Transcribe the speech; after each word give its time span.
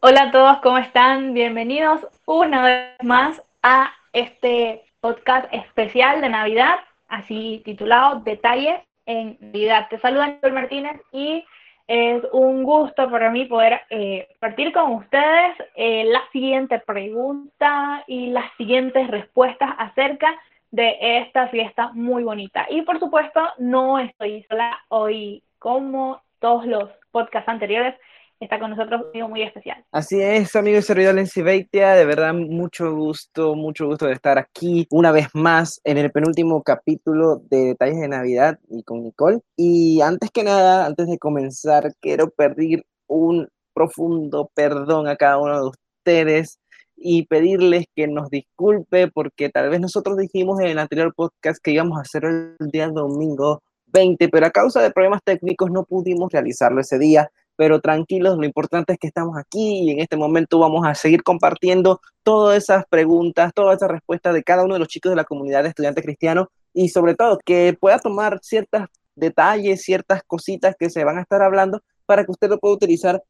Hola 0.00 0.22
a 0.22 0.30
todos, 0.30 0.58
¿cómo 0.62 0.76
están? 0.78 1.32
Bienvenidos 1.32 2.06
una 2.26 2.62
vez 2.62 2.96
más 3.02 3.40
a 3.62 3.90
este 4.12 4.84
podcast 5.00 5.46
especial 5.52 6.20
de 6.20 6.28
Navidad, 6.28 6.76
así 7.08 7.62
titulado 7.64 8.20
Detalles 8.20 8.80
en 9.06 9.36
Navidad. 9.40 9.88
Te 9.88 9.98
saluda 10.00 10.28
Nicole 10.28 10.54
Martínez 10.54 11.00
y 11.12 11.44
es 11.86 12.22
un 12.32 12.64
gusto 12.64 13.08
para 13.10 13.30
mí 13.30 13.44
poder 13.44 13.80
eh, 13.90 14.28
partir 14.40 14.72
con 14.72 14.92
ustedes 14.94 15.56
eh, 15.76 16.04
la 16.04 16.22
siguiente 16.32 16.80
pregunta 16.80 18.02
y 18.08 18.30
las 18.30 18.52
siguientes 18.56 19.06
respuestas 19.08 19.70
acerca 19.78 20.34
de 20.72 20.96
esta 21.18 21.48
fiesta 21.48 21.92
muy 21.92 22.24
bonita. 22.24 22.66
Y 22.68 22.82
por 22.82 22.98
supuesto, 22.98 23.40
no 23.58 23.98
estoy 23.98 24.44
sola 24.48 24.78
hoy 24.88 25.42
como 25.58 26.20
todos 26.40 26.66
los 26.66 26.90
podcasts 27.12 27.48
anteriores. 27.48 27.94
Está 28.38 28.58
con 28.58 28.70
nosotros 28.70 29.00
un 29.00 29.08
amigo 29.08 29.28
muy 29.28 29.42
especial. 29.42 29.82
Así 29.90 30.20
es, 30.20 30.54
amigo 30.56 30.76
y 30.76 30.82
servidor 30.82 31.14
Lenzi 31.14 31.40
Beitia, 31.40 31.94
de 31.94 32.04
verdad 32.04 32.34
mucho 32.34 32.94
gusto, 32.94 33.54
mucho 33.54 33.86
gusto 33.86 34.06
de 34.06 34.12
estar 34.12 34.36
aquí 34.36 34.86
una 34.90 35.10
vez 35.10 35.28
más 35.32 35.80
en 35.84 35.96
el 35.96 36.10
penúltimo 36.10 36.62
capítulo 36.62 37.40
de 37.48 37.68
Detalles 37.68 37.98
de 37.98 38.08
Navidad 38.08 38.58
y 38.68 38.82
con 38.82 39.02
Nicole. 39.02 39.40
Y 39.56 40.02
antes 40.02 40.30
que 40.30 40.44
nada, 40.44 40.84
antes 40.84 41.06
de 41.06 41.18
comenzar, 41.18 41.90
quiero 42.02 42.28
pedir 42.28 42.84
un 43.06 43.48
profundo 43.72 44.50
perdón 44.54 45.08
a 45.08 45.16
cada 45.16 45.38
uno 45.38 45.58
de 45.58 45.68
ustedes 45.68 46.58
y 46.94 47.24
pedirles 47.26 47.86
que 47.94 48.06
nos 48.06 48.28
disculpe 48.28 49.08
porque 49.08 49.48
tal 49.48 49.70
vez 49.70 49.80
nosotros 49.80 50.18
dijimos 50.18 50.60
en 50.60 50.66
el 50.66 50.78
anterior 50.78 51.14
podcast 51.14 51.58
que 51.62 51.70
íbamos 51.70 51.96
a 51.96 52.02
hacer 52.02 52.24
el 52.24 52.70
día 52.70 52.88
domingo 52.88 53.62
20, 53.86 54.28
pero 54.28 54.44
a 54.44 54.50
causa 54.50 54.82
de 54.82 54.90
problemas 54.90 55.22
técnicos 55.24 55.70
no 55.70 55.84
pudimos 55.84 56.30
realizarlo 56.30 56.82
ese 56.82 56.98
día 56.98 57.30
pero 57.56 57.80
tranquilos, 57.80 58.36
lo 58.36 58.44
importante 58.44 58.92
es 58.92 58.98
que 58.98 59.06
estamos 59.06 59.36
aquí 59.38 59.84
y 59.84 59.90
en 59.90 60.00
este 60.00 60.16
momento 60.16 60.58
vamos 60.58 60.86
a 60.86 60.94
seguir 60.94 61.22
compartiendo 61.22 62.00
todas 62.22 62.62
esas 62.62 62.84
preguntas, 62.86 63.52
todas 63.54 63.76
esas 63.76 63.90
respuestas 63.90 64.34
de 64.34 64.42
cada 64.42 64.64
uno 64.64 64.74
de 64.74 64.80
los 64.80 64.88
chicos 64.88 65.10
de 65.10 65.16
la 65.16 65.24
comunidad 65.24 65.62
de 65.62 65.70
estudiantes 65.70 66.04
cristianos 66.04 66.48
y 66.74 66.90
sobre 66.90 67.14
todo 67.14 67.38
que 67.44 67.76
pueda 67.80 67.98
tomar 67.98 68.38
ciertos 68.42 68.82
detalles, 69.14 69.82
ciertas 69.82 70.22
cositas 70.26 70.76
que 70.78 70.90
se 70.90 71.02
van 71.04 71.18
a 71.18 71.22
estar 71.22 71.42
hablando 71.42 71.80
para 72.04 72.24
que 72.24 72.30
usted 72.30 72.50
lo 72.50 72.58
pueda 72.58 72.74
utilizar 72.74 73.22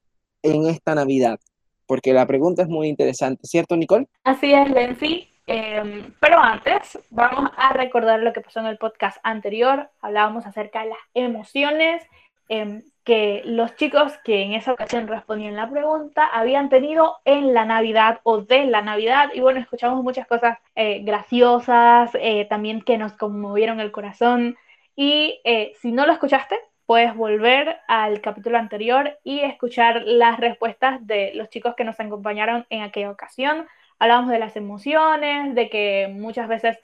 en 0.42 0.66
esta 0.66 0.94
Navidad. 0.94 1.38
Porque 1.86 2.12
la 2.12 2.26
pregunta 2.26 2.62
es 2.62 2.68
muy 2.68 2.88
interesante, 2.88 3.46
¿cierto, 3.46 3.76
Nicole? 3.76 4.08
Así 4.24 4.52
es, 4.52 4.68
Lenzi. 4.70 5.28
Eh, 5.46 6.10
pero 6.18 6.40
antes, 6.40 6.98
vamos 7.10 7.50
a 7.56 7.72
recordar 7.72 8.18
lo 8.20 8.32
que 8.32 8.40
pasó 8.40 8.58
en 8.58 8.66
el 8.66 8.78
podcast 8.78 9.18
anterior. 9.22 9.88
Hablábamos 10.00 10.44
acerca 10.44 10.82
de 10.82 10.88
las 10.88 10.98
emociones 11.14 12.02
eh, 12.48 12.82
que 13.06 13.42
los 13.44 13.76
chicos 13.76 14.18
que 14.24 14.42
en 14.42 14.52
esa 14.52 14.72
ocasión 14.72 15.06
respondían 15.06 15.54
la 15.54 15.70
pregunta 15.70 16.26
habían 16.26 16.68
tenido 16.68 17.18
en 17.24 17.54
la 17.54 17.64
Navidad 17.64 18.18
o 18.24 18.42
de 18.42 18.66
la 18.66 18.82
Navidad. 18.82 19.30
Y 19.32 19.40
bueno, 19.40 19.60
escuchamos 19.60 20.02
muchas 20.02 20.26
cosas 20.26 20.58
eh, 20.74 21.02
graciosas, 21.04 22.10
eh, 22.14 22.46
también 22.50 22.82
que 22.82 22.98
nos 22.98 23.12
conmovieron 23.12 23.78
el 23.78 23.92
corazón. 23.92 24.56
Y 24.96 25.40
eh, 25.44 25.72
si 25.80 25.92
no 25.92 26.04
lo 26.04 26.12
escuchaste, 26.12 26.58
puedes 26.84 27.14
volver 27.14 27.78
al 27.86 28.20
capítulo 28.20 28.58
anterior 28.58 29.16
y 29.22 29.38
escuchar 29.38 30.02
las 30.04 30.40
respuestas 30.40 31.06
de 31.06 31.30
los 31.36 31.48
chicos 31.48 31.76
que 31.76 31.84
nos 31.84 32.00
acompañaron 32.00 32.66
en 32.70 32.82
aquella 32.82 33.12
ocasión. 33.12 33.68
Hablamos 34.00 34.30
de 34.30 34.40
las 34.40 34.56
emociones, 34.56 35.54
de 35.54 35.70
que 35.70 36.10
muchas 36.12 36.48
veces 36.48 36.76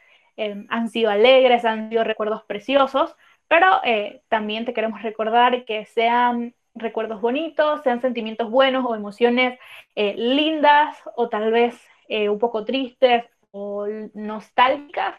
han 0.69 0.89
sido 0.89 1.11
alegres, 1.11 1.65
han 1.65 1.91
sido 1.91 2.05
recuerdos 2.05 2.43
preciosos, 2.45 3.17
pero 3.53 3.83
eh, 3.85 4.23
también 4.31 4.65
te 4.65 4.73
queremos 4.73 5.03
recordar 5.03 5.67
que 5.67 5.85
sean 5.85 6.55
recuerdos 6.75 7.21
bonitos, 7.21 7.83
sean 7.83 8.01
sentimientos 8.01 8.51
buenos 8.51 8.83
o 8.87 8.95
emociones 8.95 9.59
eh, 9.95 10.15
lindas 10.17 10.97
o 11.17 11.29
tal 11.29 11.53
vez 11.53 11.79
eh, 12.09 12.31
un 12.31 12.39
poco 12.39 12.65
tristes 12.65 13.27
o 13.51 13.87
nostálgicas. 14.15 15.17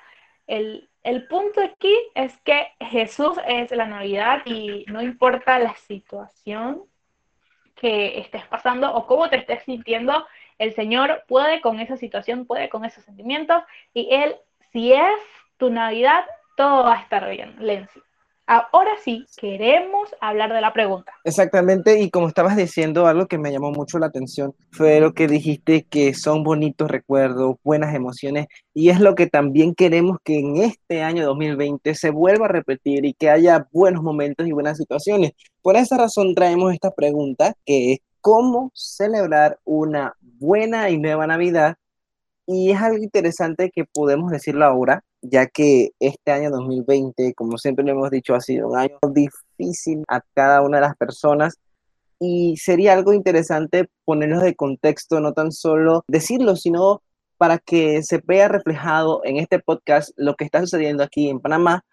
El, 0.48 0.90
el 1.04 1.28
punto 1.28 1.62
aquí 1.62 1.94
es 2.16 2.36
que 2.42 2.70
Jesús 2.80 3.38
es 3.48 3.70
la 3.70 3.86
Navidad 3.86 4.42
y 4.46 4.84
no 4.88 5.04
importa 5.04 5.60
la 5.60 5.76
situación 5.76 6.82
que 7.76 8.18
estés 8.18 8.48
pasando 8.48 8.96
o 8.96 9.06
cómo 9.06 9.30
te 9.30 9.38
estés 9.38 9.62
sintiendo, 9.62 10.26
el 10.58 10.74
Señor 10.74 11.24
puede 11.28 11.62
con 11.62 11.80
esa 11.80 11.98
situación, 11.98 12.48
puede 12.48 12.68
con 12.70 12.84
esos 12.84 13.04
sentimientos 13.04 13.62
y 13.94 14.08
Él, 14.10 14.36
si 14.72 14.92
es 14.92 15.20
tu 15.58 15.70
Navidad, 15.70 16.26
todo 16.58 16.86
va 16.86 16.96
a 16.96 17.02
estar 17.04 17.30
bien, 17.30 17.58
Lenzi. 17.60 18.02
Ahora 18.46 18.92
sí, 19.02 19.26
queremos 19.38 20.14
hablar 20.20 20.52
de 20.52 20.60
la 20.60 20.74
pregunta. 20.74 21.14
Exactamente, 21.24 22.02
y 22.02 22.10
como 22.10 22.28
estabas 22.28 22.58
diciendo, 22.58 23.08
algo 23.08 23.28
que 23.28 23.38
me 23.38 23.54
llamó 23.54 23.72
mucho 23.72 24.00
la 24.00 24.08
atención 24.08 24.54
fue 24.72 25.00
lo 25.00 25.14
que 25.14 25.28
dijiste, 25.28 25.86
que 25.90 26.14
son 26.14 26.44
bonitos 26.44 26.92
recuerdos, 26.92 27.56
buenas 27.64 27.96
emociones, 27.96 28.48
y 28.74 28.90
es 28.90 29.00
lo 29.00 29.16
que 29.16 29.28
también 29.28 29.74
queremos 29.76 30.18
que 30.26 30.40
en 30.40 30.58
este 30.58 31.04
año 31.04 31.26
2020 31.26 31.96
se 31.96 32.10
vuelva 32.10 32.48
a 32.48 32.50
repetir 32.50 33.06
y 33.06 33.14
que 33.14 33.30
haya 33.30 33.66
buenos 33.72 34.04
momentos 34.04 34.46
y 34.46 34.52
buenas 34.52 34.78
situaciones. 34.78 35.32
Por 35.62 35.78
esa 35.78 35.98
razón 35.98 36.36
traemos 36.36 36.74
esta 36.74 36.92
pregunta, 36.92 37.54
que 37.66 37.94
es 37.94 38.00
cómo 38.20 38.72
celebrar 38.74 39.58
una 39.64 40.16
buena 40.20 40.90
y 40.90 40.98
nueva 40.98 41.28
Navidad, 41.28 41.76
y 42.46 42.72
es 42.72 42.82
algo 42.82 42.98
interesante 42.98 43.72
que 43.74 43.86
podemos 43.86 44.32
decirlo 44.32 44.66
ahora, 44.66 45.02
ya 45.24 45.48
que 45.48 45.92
este 46.00 46.32
año 46.32 46.52
2020, 46.52 47.34
como 47.34 47.58
siempre 47.58 47.86
lo 47.86 47.92
hemos 47.92 48.12
dicho, 48.12 48.36
ha 48.36 48.42
sido 48.42 48.70
un 48.70 48.78
año 48.78 49.00
difícil 49.12 50.04
a 50.10 50.22
cada 50.34 50.62
una 50.62 50.78
de 50.78 50.82
las 50.82 50.98
personas 50.98 51.58
y 52.20 52.58
sería 52.58 52.94
algo 52.94 53.14
interesante 53.14 53.90
ponerlos 54.06 54.44
de 54.44 54.56
contexto, 54.56 55.20
no 55.20 55.34
tan 55.34 55.52
solo 55.52 56.04
decirlo, 56.08 56.56
sino 56.56 57.02
para 57.38 57.58
que 57.58 58.04
se 58.04 58.22
vea 58.26 58.48
reflejado 58.48 59.22
en 59.24 59.38
este 59.38 59.60
podcast 59.60 60.12
lo 60.18 60.36
que 60.36 60.46
está 60.46 60.62
sucediendo 60.62 61.04
aquí 61.04 61.30
en 61.30 61.40
Panamá, 61.40 61.84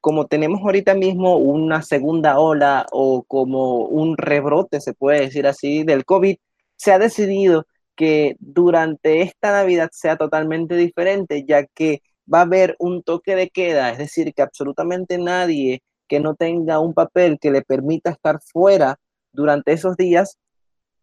como 0.00 0.26
tenemos 0.26 0.60
ahorita 0.60 0.94
mismo 0.94 1.36
una 1.36 1.82
segunda 1.82 2.38
ola 2.38 2.86
o 2.92 3.22
como 3.24 3.84
un 3.86 4.16
rebrote, 4.16 4.80
se 4.80 4.94
puede 4.94 5.20
decir 5.20 5.46
así, 5.46 5.84
del 5.84 6.04
COVID, 6.04 6.36
se 6.76 6.92
ha 6.92 6.98
decidido 6.98 7.66
que 7.94 8.36
durante 8.38 9.20
esta 9.20 9.52
Navidad 9.52 9.90
sea 9.92 10.16
totalmente 10.16 10.76
diferente, 10.76 11.44
ya 11.46 11.66
que 11.66 12.02
va 12.32 12.40
a 12.40 12.42
haber 12.42 12.76
un 12.78 13.02
toque 13.02 13.34
de 13.34 13.50
queda, 13.50 13.90
es 13.90 13.98
decir, 13.98 14.32
que 14.34 14.42
absolutamente 14.42 15.18
nadie 15.18 15.82
que 16.08 16.20
no 16.20 16.34
tenga 16.34 16.80
un 16.80 16.94
papel 16.94 17.38
que 17.40 17.50
le 17.50 17.62
permita 17.62 18.10
estar 18.10 18.40
fuera 18.42 18.98
durante 19.32 19.72
esos 19.72 19.96
días 19.96 20.38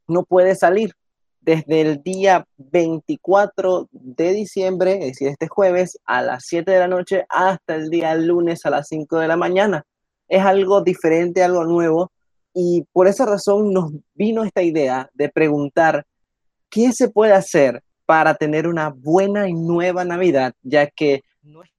no 0.07 0.23
puede 0.23 0.55
salir. 0.55 0.93
Desde 1.39 1.79
el 1.79 2.03
día 2.03 2.45
24 2.57 3.88
de 3.91 4.33
diciembre, 4.33 4.93
es 4.93 5.05
decir, 5.13 5.29
este 5.29 5.47
jueves 5.47 5.97
a 6.05 6.21
las 6.21 6.43
7 6.45 6.69
de 6.69 6.79
la 6.79 6.89
noche 6.89 7.25
hasta 7.29 7.75
el 7.75 7.89
día 7.89 8.15
lunes 8.15 8.65
a 8.65 8.69
las 8.69 8.88
5 8.89 9.17
de 9.17 9.27
la 9.29 9.38
mañana. 9.38 9.85
Es 10.27 10.44
algo 10.44 10.81
diferente, 10.81 11.44
algo 11.44 11.63
nuevo 11.63 12.11
y 12.53 12.85
por 12.91 13.07
esa 13.07 13.25
razón 13.25 13.71
nos 13.71 13.91
vino 14.13 14.44
esta 14.44 14.61
idea 14.61 15.09
de 15.13 15.29
preguntar 15.29 16.05
qué 16.69 16.91
se 16.91 17.07
puede 17.07 17.33
hacer 17.33 17.81
para 18.07 18.35
tener 18.35 18.68
una 18.68 18.90
buena 18.90 19.47
y 19.47 19.53
nueva 19.53 20.06
Navidad, 20.06 20.53
ya 20.63 20.88
que 20.88 21.23
no 21.44 21.62
es 21.62 21.69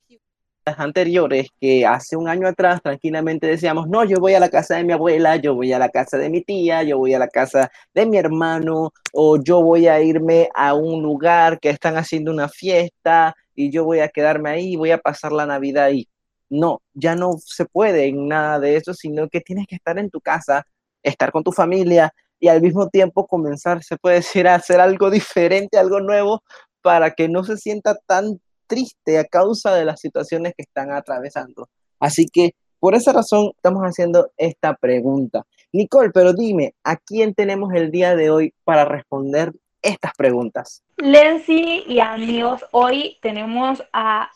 las 0.69 0.78
anteriores 0.78 1.49
que 1.59 1.87
hace 1.87 2.16
un 2.16 2.28
año 2.28 2.47
atrás 2.47 2.83
tranquilamente 2.83 3.47
decíamos, 3.47 3.89
no, 3.89 4.04
yo 4.04 4.19
voy 4.19 4.34
a 4.34 4.41
la 4.41 4.51
casa 4.51 4.77
de 4.77 4.84
mi 4.84 4.92
abuela, 4.92 5.36
yo 5.36 5.54
voy 5.54 5.72
a 5.72 5.78
la 5.78 5.89
casa 5.89 6.19
de 6.19 6.28
mi 6.28 6.42
tía, 6.42 6.83
yo 6.83 6.98
voy 6.98 7.15
a 7.15 7.19
la 7.19 7.28
casa 7.28 7.71
de 7.95 8.04
mi 8.04 8.19
hermano, 8.19 8.92
o 9.15 9.42
yo 9.42 9.63
voy 9.63 9.89
a 9.89 10.03
irme 10.03 10.51
a 10.54 10.75
un 10.75 11.03
lugar 11.03 11.59
que 11.59 11.71
están 11.71 11.97
haciendo 11.97 12.30
una 12.30 12.51
fiesta 12.51 13.34
y 13.54 13.71
yo 13.71 13.84
voy 13.84 14.01
a 14.01 14.09
quedarme 14.09 14.51
ahí 14.51 14.72
y 14.75 14.77
voy 14.77 14.91
a 14.91 14.98
pasar 14.98 15.33
la 15.33 15.47
Navidad 15.47 15.84
ahí. 15.86 16.07
No, 16.51 16.83
ya 16.92 17.15
no 17.15 17.39
se 17.42 17.65
puede 17.65 18.07
en 18.07 18.28
nada 18.28 18.60
de 18.60 18.77
eso, 18.77 18.92
sino 18.92 19.28
que 19.28 19.41
tienes 19.41 19.66
que 19.66 19.77
estar 19.77 19.98
en 19.98 20.10
tu 20.10 20.21
casa, 20.21 20.66
estar 21.03 21.33
con 21.33 21.42
tu 21.42 21.53
familia, 21.53 22.13
y 22.41 22.49
al 22.49 22.61
mismo 22.61 22.89
tiempo 22.89 23.27
comenzar, 23.27 23.83
se 23.83 23.97
puede 23.97 24.17
decir, 24.17 24.47
a 24.47 24.55
hacer 24.55 24.81
algo 24.81 25.11
diferente, 25.11 25.79
algo 25.79 26.01
nuevo, 26.01 26.43
para 26.83 27.13
que 27.13 27.29
no 27.29 27.45
se 27.45 27.57
sienta 27.57 27.97
tan 28.07 28.41
triste 28.67 29.19
a 29.19 29.25
causa 29.25 29.75
de 29.75 29.85
las 29.85 30.01
situaciones 30.01 30.53
que 30.57 30.63
están 30.63 30.93
atravesando. 30.93 31.69
Así 31.99 32.27
que 32.27 32.53
por 32.81 32.95
esa 32.95 33.13
razón 33.13 33.51
estamos 33.57 33.83
haciendo 33.83 34.31
esta 34.37 34.75
pregunta. 34.75 35.45
Nicole, 35.73 36.11
pero 36.11 36.33
dime, 36.33 36.75
¿a 36.85 36.97
quién 36.97 37.35
tenemos 37.35 37.73
el 37.75 37.91
día 37.91 38.15
de 38.15 38.31
hoy 38.31 38.55
para 38.65 38.85
responder 38.85 39.53
estas 39.83 40.13
preguntas? 40.17 40.85
Lenzi 40.97 41.85
y 41.87 42.01
amigos, 42.01 42.65
hoy 42.71 43.19
tenemos 43.21 43.83
a 43.93 44.31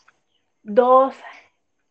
dos 0.61 1.15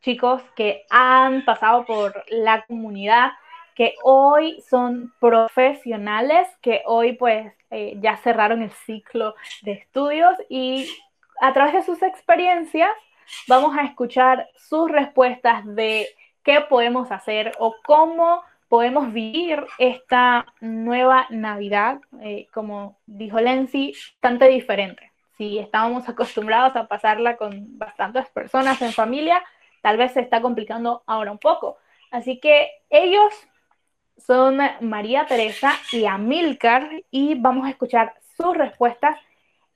chicos 0.03 0.43
que 0.57 0.85
han 0.91 1.45
pasado 1.45 1.85
por 1.87 2.25
la 2.29 2.65
comunidad, 2.67 3.31
que 3.75 3.95
hoy 4.03 4.63
son 4.69 5.13
profesionales, 5.21 6.49
que 6.61 6.83
hoy 6.87 7.15
pues 7.15 7.53
eh, 7.71 7.97
ya 8.01 8.17
cerraron 8.19 8.63
el 8.63 8.71
ciclo 8.71 9.35
de 9.63 9.73
estudios 9.73 10.35
y 10.49 10.89
a 11.41 11.53
través 11.53 11.75
de 11.75 11.83
sus 11.83 12.03
experiencias 12.03 12.91
vamos 13.49 13.77
a 13.77 13.83
escuchar 13.83 14.49
sus 14.57 14.91
respuestas 14.91 15.65
de 15.65 16.09
qué 16.43 16.61
podemos 16.61 17.11
hacer 17.11 17.53
o 17.59 17.75
cómo 17.85 18.43
podemos 18.69 19.13
vivir 19.13 19.65
esta 19.79 20.47
nueva 20.61 21.27
Navidad, 21.29 22.01
eh, 22.23 22.47
como 22.55 22.97
dijo 23.07 23.39
Lenzi, 23.39 23.93
bastante 24.15 24.49
diferente. 24.49 25.13
Si 25.37 25.59
estábamos 25.59 26.09
acostumbrados 26.09 26.75
a 26.77 26.89
pasarla 26.89 27.37
con 27.37 27.79
bastantes 27.79 28.29
personas 28.31 28.81
en 28.81 28.93
familia, 28.93 29.43
tal 29.83 29.99
vez 29.99 30.13
se 30.13 30.21
está 30.21 30.41
complicando 30.41 31.03
ahora 31.07 31.33
un 31.33 31.39
poco. 31.39 31.77
Así 32.11 32.41
que 32.41 32.71
ellos 32.89 33.35
son 34.27 34.59
María 34.81 35.27
Teresa 35.27 35.81
y 35.93 36.07
Amilcar 36.07 36.89
y 37.11 37.35
vamos 37.35 37.67
a 37.67 37.71
escuchar 37.71 38.15
sus 38.37 38.57
respuestas, 38.57 39.19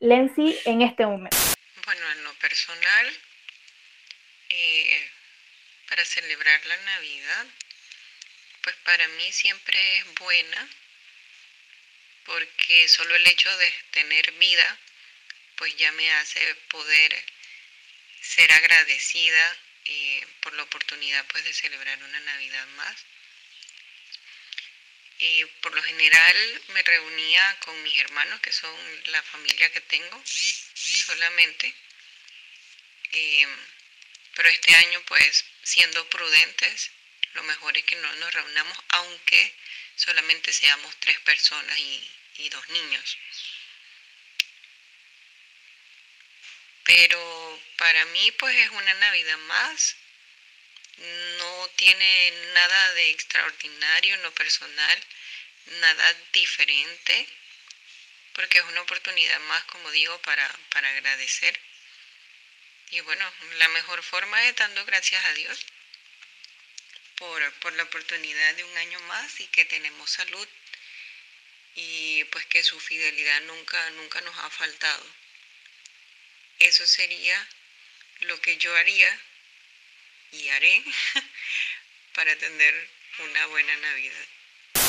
Lenzi, 0.00 0.59
en 0.65 0.83
este 0.83 1.06
momento. 1.06 1.37
Bueno, 1.85 2.12
en 2.12 2.25
lo 2.25 2.35
personal, 2.35 3.21
eh, 4.49 5.11
para 5.88 6.05
celebrar 6.05 6.67
la 6.67 6.77
Navidad, 6.77 7.47
pues 8.62 8.77
para 8.85 9.06
mí 9.09 9.33
siempre 9.33 9.99
es 9.99 10.15
buena, 10.15 10.69
porque 12.25 12.88
solo 12.88 13.15
el 13.15 13.27
hecho 13.27 13.56
de 13.56 13.73
tener 13.93 14.33
vida, 14.33 14.79
pues 15.56 15.77
ya 15.77 15.93
me 15.93 16.11
hace 16.15 16.41
poder 16.69 17.25
ser 18.21 18.50
agradecida 18.53 19.56
eh, 19.85 20.27
por 20.41 20.53
la 20.55 20.65
oportunidad 20.65 21.25
pues 21.31 21.44
de 21.44 21.53
celebrar 21.53 22.03
una 22.03 22.21
Navidad 22.21 22.67
más. 22.77 23.06
Y 25.18 25.44
por 25.62 25.74
lo 25.74 25.82
general 25.82 26.62
me 26.68 26.82
reunía 26.82 27.56
con 27.60 27.82
mis 27.82 27.96
hermanos, 27.98 28.40
que 28.40 28.52
son 28.52 28.74
la 29.06 29.22
familia 29.22 29.72
que 29.72 29.80
tengo 29.80 30.22
solamente. 30.74 31.74
Eh, 33.12 33.46
pero 34.34 34.48
este 34.50 34.74
año, 34.76 35.02
pues, 35.06 35.44
siendo 35.62 36.08
prudentes, 36.10 36.90
lo 37.36 37.42
mejor 37.44 37.76
es 37.76 37.84
que 37.84 37.96
no 37.96 38.12
nos 38.14 38.34
reunamos, 38.34 38.78
aunque 38.88 39.54
solamente 39.94 40.52
seamos 40.52 40.94
tres 41.00 41.18
personas 41.20 41.78
y, 41.78 42.48
dos 42.50 42.68
niños. 42.68 43.18
Pero 46.84 47.60
para 47.76 48.04
mí 48.06 48.30
pues 48.32 48.54
es 48.56 48.70
una 48.70 48.94
Navidad 48.94 49.38
más. 49.38 49.96
No 50.96 51.70
tiene 51.76 52.31
nada 52.54 52.94
de 52.94 53.10
extraordinario 53.10 54.14
en 54.14 54.22
lo 54.22 54.32
personal, 54.34 55.04
nada 55.81 56.14
diferente, 56.32 57.28
porque 58.32 58.58
es 58.58 58.64
una 58.64 58.82
oportunidad 58.82 59.40
más, 59.40 59.64
como 59.64 59.90
digo, 59.90 60.19
para, 60.22 60.48
para 60.70 60.88
agradecer. 60.90 61.58
Y 62.90 63.00
bueno, 63.00 63.32
la 63.58 63.69
mejor 63.69 64.02
forma 64.02 64.44
es 64.46 64.56
dando 64.56 64.84
gracias 64.84 65.25
a 65.25 65.32
Dios 65.34 65.66
por, 67.16 67.72
la 67.72 67.82
oportunidad 67.82 68.54
de 68.54 68.64
un 68.64 68.76
año 68.76 69.00
más 69.00 69.40
y 69.40 69.46
que 69.49 69.64
tenemos 69.64 70.10
salud 70.10 70.49
y 71.75 72.25
pues 72.25 72.46
que 72.46 72.62
su 72.62 72.78
fidelidad 72.78 73.40
nunca, 73.42 73.90
nunca 73.90 74.20
nos 74.20 74.38
ha 74.38 74.50
faltado. 74.50 75.06
Eso 76.58 76.87
sería 76.87 77.49
lo 78.20 78.40
que 78.40 78.56
yo 78.56 78.75
haría 78.76 79.20
y 80.37 80.49
haré 80.49 80.83
para 82.15 82.31
tener 82.37 82.75
una 83.25 83.47
buena 83.50 83.73
Navidad. 83.83 84.37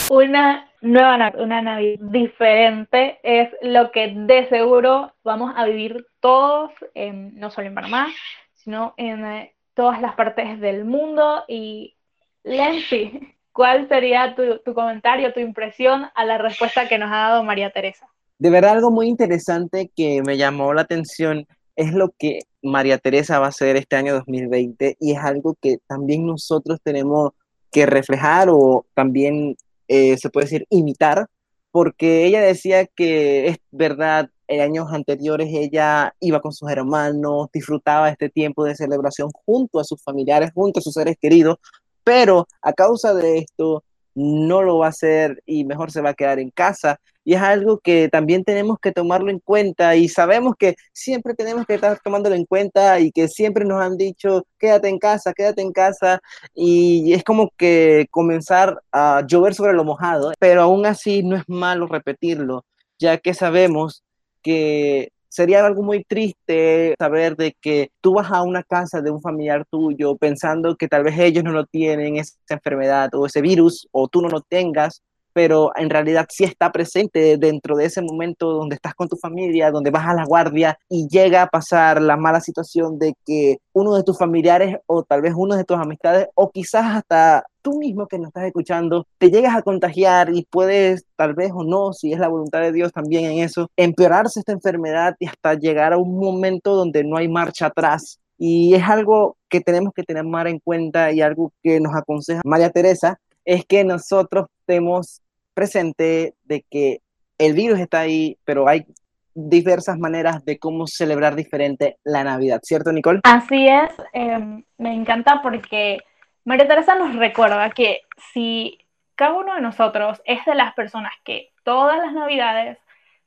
Una 0.09 0.71
nueva 0.81 1.43
una 1.43 1.61
Navidad 1.61 1.99
diferente 1.99 3.19
es 3.23 3.49
lo 3.61 3.91
que 3.91 4.13
de 4.15 4.47
seguro 4.49 5.13
vamos 5.23 5.53
a 5.55 5.65
vivir 5.65 6.07
todos, 6.19 6.71
no 6.95 7.51
solo 7.51 7.67
en 7.67 7.75
Panamá, 7.75 8.13
sino 8.55 8.93
en 8.97 9.25
eh, 9.25 9.55
todas 9.73 10.01
las 10.01 10.15
partes 10.15 10.59
del 10.59 10.85
mundo 10.85 11.43
y 11.47 11.95
Lenzi, 12.43 13.35
¿cuál 13.51 13.87
sería 13.89 14.35
tu, 14.35 14.73
comentario, 14.73 15.33
tu 15.33 15.39
impresión 15.39 16.07
a 16.15 16.25
la 16.25 16.37
respuesta 16.37 16.87
que 16.87 16.97
nos 16.97 17.09
ha 17.11 17.29
dado 17.29 17.43
María 17.43 17.71
Teresa? 17.71 18.07
De 18.39 18.49
verdad, 18.49 18.71
algo 18.71 18.91
muy 18.91 19.07
interesante 19.07 19.91
que 19.95 20.21
me 20.25 20.37
llamó 20.37 20.73
la 20.73 20.81
atención 20.81 21.47
es 21.75 21.93
lo 21.93 22.13
que 22.17 22.39
María 22.67 22.97
Teresa 22.97 23.39
va 23.39 23.47
a 23.47 23.49
hacer 23.49 23.75
este 23.75 23.95
año 23.95 24.13
2020 24.13 24.97
y 24.99 25.11
es 25.11 25.17
algo 25.19 25.55
que 25.61 25.79
también 25.87 26.25
nosotros 26.25 26.79
tenemos 26.83 27.31
que 27.71 27.85
reflejar 27.85 28.49
o 28.49 28.85
también 28.93 29.55
eh, 29.87 30.17
se 30.17 30.29
puede 30.29 30.45
decir 30.45 30.65
imitar, 30.69 31.27
porque 31.71 32.25
ella 32.25 32.41
decía 32.41 32.85
que 32.87 33.47
es 33.47 33.57
verdad, 33.71 34.29
en 34.47 34.61
años 34.61 34.87
anteriores 34.91 35.49
ella 35.51 36.15
iba 36.19 36.41
con 36.41 36.53
sus 36.53 36.69
hermanos, 36.69 37.49
disfrutaba 37.51 38.09
este 38.09 38.29
tiempo 38.29 38.63
de 38.63 38.75
celebración 38.75 39.29
junto 39.45 39.79
a 39.79 39.83
sus 39.83 40.01
familiares, 40.01 40.51
junto 40.53 40.79
a 40.79 40.81
sus 40.81 40.93
seres 40.93 41.17
queridos, 41.21 41.57
pero 42.03 42.47
a 42.61 42.73
causa 42.73 43.13
de 43.13 43.39
esto 43.39 43.83
no 44.17 44.63
lo 44.63 44.79
va 44.79 44.87
a 44.87 44.89
hacer 44.89 45.43
y 45.45 45.63
mejor 45.63 45.91
se 45.91 46.01
va 46.01 46.09
a 46.09 46.13
quedar 46.15 46.39
en 46.39 46.49
casa. 46.49 46.99
Y 47.23 47.35
es 47.35 47.41
algo 47.41 47.79
que 47.79 48.09
también 48.09 48.43
tenemos 48.43 48.79
que 48.79 48.91
tomarlo 48.91 49.29
en 49.29 49.39
cuenta 49.39 49.95
y 49.95 50.07
sabemos 50.09 50.55
que 50.57 50.75
siempre 50.91 51.35
tenemos 51.35 51.67
que 51.67 51.75
estar 51.75 51.99
tomándolo 51.99 52.35
en 52.35 52.45
cuenta 52.45 52.99
y 52.99 53.11
que 53.11 53.27
siempre 53.27 53.63
nos 53.63 53.81
han 53.81 53.97
dicho, 53.97 54.47
quédate 54.57 54.87
en 54.89 54.97
casa, 54.97 55.33
quédate 55.33 55.61
en 55.61 55.71
casa. 55.71 56.19
Y 56.55 57.13
es 57.13 57.23
como 57.23 57.51
que 57.57 58.07
comenzar 58.09 58.81
a 58.91 59.23
llover 59.27 59.53
sobre 59.53 59.73
lo 59.73 59.83
mojado, 59.83 60.31
pero 60.39 60.63
aún 60.63 60.85
así 60.87 61.21
no 61.21 61.35
es 61.35 61.43
malo 61.47 61.85
repetirlo, 61.85 62.65
ya 62.97 63.17
que 63.19 63.33
sabemos 63.35 64.03
que 64.41 65.11
sería 65.37 65.63
algo 65.63 65.83
muy 65.83 66.03
triste 66.03 66.95
saber 66.97 67.35
de 67.35 67.55
que 67.61 67.91
tú 68.01 68.15
vas 68.15 68.31
a 68.31 68.41
una 68.41 68.63
casa 68.63 69.01
de 69.03 69.11
un 69.11 69.21
familiar 69.21 69.65
tuyo 69.69 70.15
pensando 70.17 70.75
que 70.75 70.87
tal 70.87 71.03
vez 71.03 71.19
ellos 71.19 71.43
no 71.43 71.51
lo 71.51 71.63
tienen, 71.67 72.17
esa 72.17 72.33
enfermedad 72.49 73.13
o 73.13 73.27
ese 73.27 73.41
virus, 73.41 73.87
o 73.91 74.07
tú 74.07 74.23
no 74.23 74.29
lo 74.29 74.41
tengas, 74.41 75.03
pero 75.37 75.69
en 75.75 75.91
realidad 75.91 76.25
sí 76.31 76.45
está 76.45 76.71
presente 76.71 77.37
dentro 77.37 77.77
de 77.77 77.85
ese 77.85 78.01
momento 78.01 78.53
donde 78.53 78.73
estás 78.73 78.95
con 78.95 79.07
tu 79.07 79.17
familia, 79.17 79.69
donde 79.69 79.91
vas 79.91 80.07
a 80.07 80.15
la 80.15 80.25
guardia 80.25 80.79
y 80.89 81.07
llega 81.07 81.43
a 81.43 81.47
pasar 81.47 82.01
la 82.01 82.17
mala 82.17 82.41
situación 82.41 82.97
de 82.97 83.13
que 83.23 83.59
uno 83.71 83.93
de 83.93 84.01
tus 84.01 84.17
familiares 84.17 84.77
o 84.87 85.03
tal 85.03 85.21
vez 85.21 85.35
uno 85.37 85.55
de 85.55 85.63
tus 85.63 85.77
amistades 85.77 86.27
o 86.33 86.49
quizás 86.49 86.85
hasta 86.85 87.45
tú 87.61 87.77
mismo 87.77 88.07
que 88.07 88.17
nos 88.17 88.29
estás 88.29 88.45
escuchando 88.45 89.05
te 89.19 89.29
llegas 89.29 89.55
a 89.55 89.61
contagiar 89.61 90.33
y 90.33 90.43
puedes 90.49 91.05
tal 91.15 91.35
vez 91.35 91.51
o 91.53 91.63
no, 91.63 91.93
si 91.93 92.13
es 92.13 92.17
la 92.17 92.29
voluntad 92.29 92.61
de 92.61 92.71
Dios 92.71 92.91
también 92.91 93.25
en 93.25 93.37
eso, 93.37 93.69
empeorarse 93.77 94.39
esta 94.39 94.53
enfermedad 94.53 95.15
y 95.19 95.27
hasta 95.27 95.53
llegar 95.53 95.93
a 95.93 95.99
un 95.99 96.17
momento 96.17 96.75
donde 96.75 97.03
no 97.03 97.15
hay 97.15 97.27
marcha 97.27 97.67
atrás. 97.67 98.19
Y 98.39 98.73
es 98.73 98.81
algo 98.81 99.37
que 99.49 99.61
tenemos 99.61 99.93
que 99.93 100.01
tener 100.01 100.23
más 100.23 100.47
en 100.47 100.57
cuenta 100.57 101.11
y 101.11 101.21
algo 101.21 101.53
que 101.61 101.79
nos 101.79 101.95
aconseja 101.95 102.41
María 102.43 102.71
Teresa, 102.71 103.19
es 103.45 103.65
que 103.65 103.83
nosotros 103.83 104.47
estemos 104.61 105.21
presente 105.57 106.35
de 106.43 106.61
que 106.69 107.01
el 107.39 107.53
virus 107.53 107.79
está 107.79 108.01
ahí, 108.01 108.37
pero 108.45 108.67
hay 108.67 108.85
diversas 109.33 109.97
maneras 109.97 110.45
de 110.45 110.59
cómo 110.59 110.85
celebrar 110.85 111.35
diferente 111.35 111.97
la 112.03 112.23
Navidad, 112.23 112.59
¿cierto, 112.61 112.91
Nicole? 112.91 113.21
Así 113.23 113.67
es, 113.67 113.89
em, 114.13 114.63
me 114.77 114.93
encanta 114.93 115.41
porque 115.41 115.97
María 116.45 116.67
Teresa 116.67 116.93
nos 116.93 117.15
recuerda 117.15 117.71
que 117.71 118.01
si 118.33 118.77
cada 119.15 119.33
uno 119.33 119.55
de 119.55 119.61
nosotros 119.61 120.21
es 120.25 120.45
de 120.45 120.53
las 120.53 120.75
personas 120.75 121.13
que 121.23 121.49
todas 121.63 121.97
las 121.97 122.13
Navidades 122.13 122.77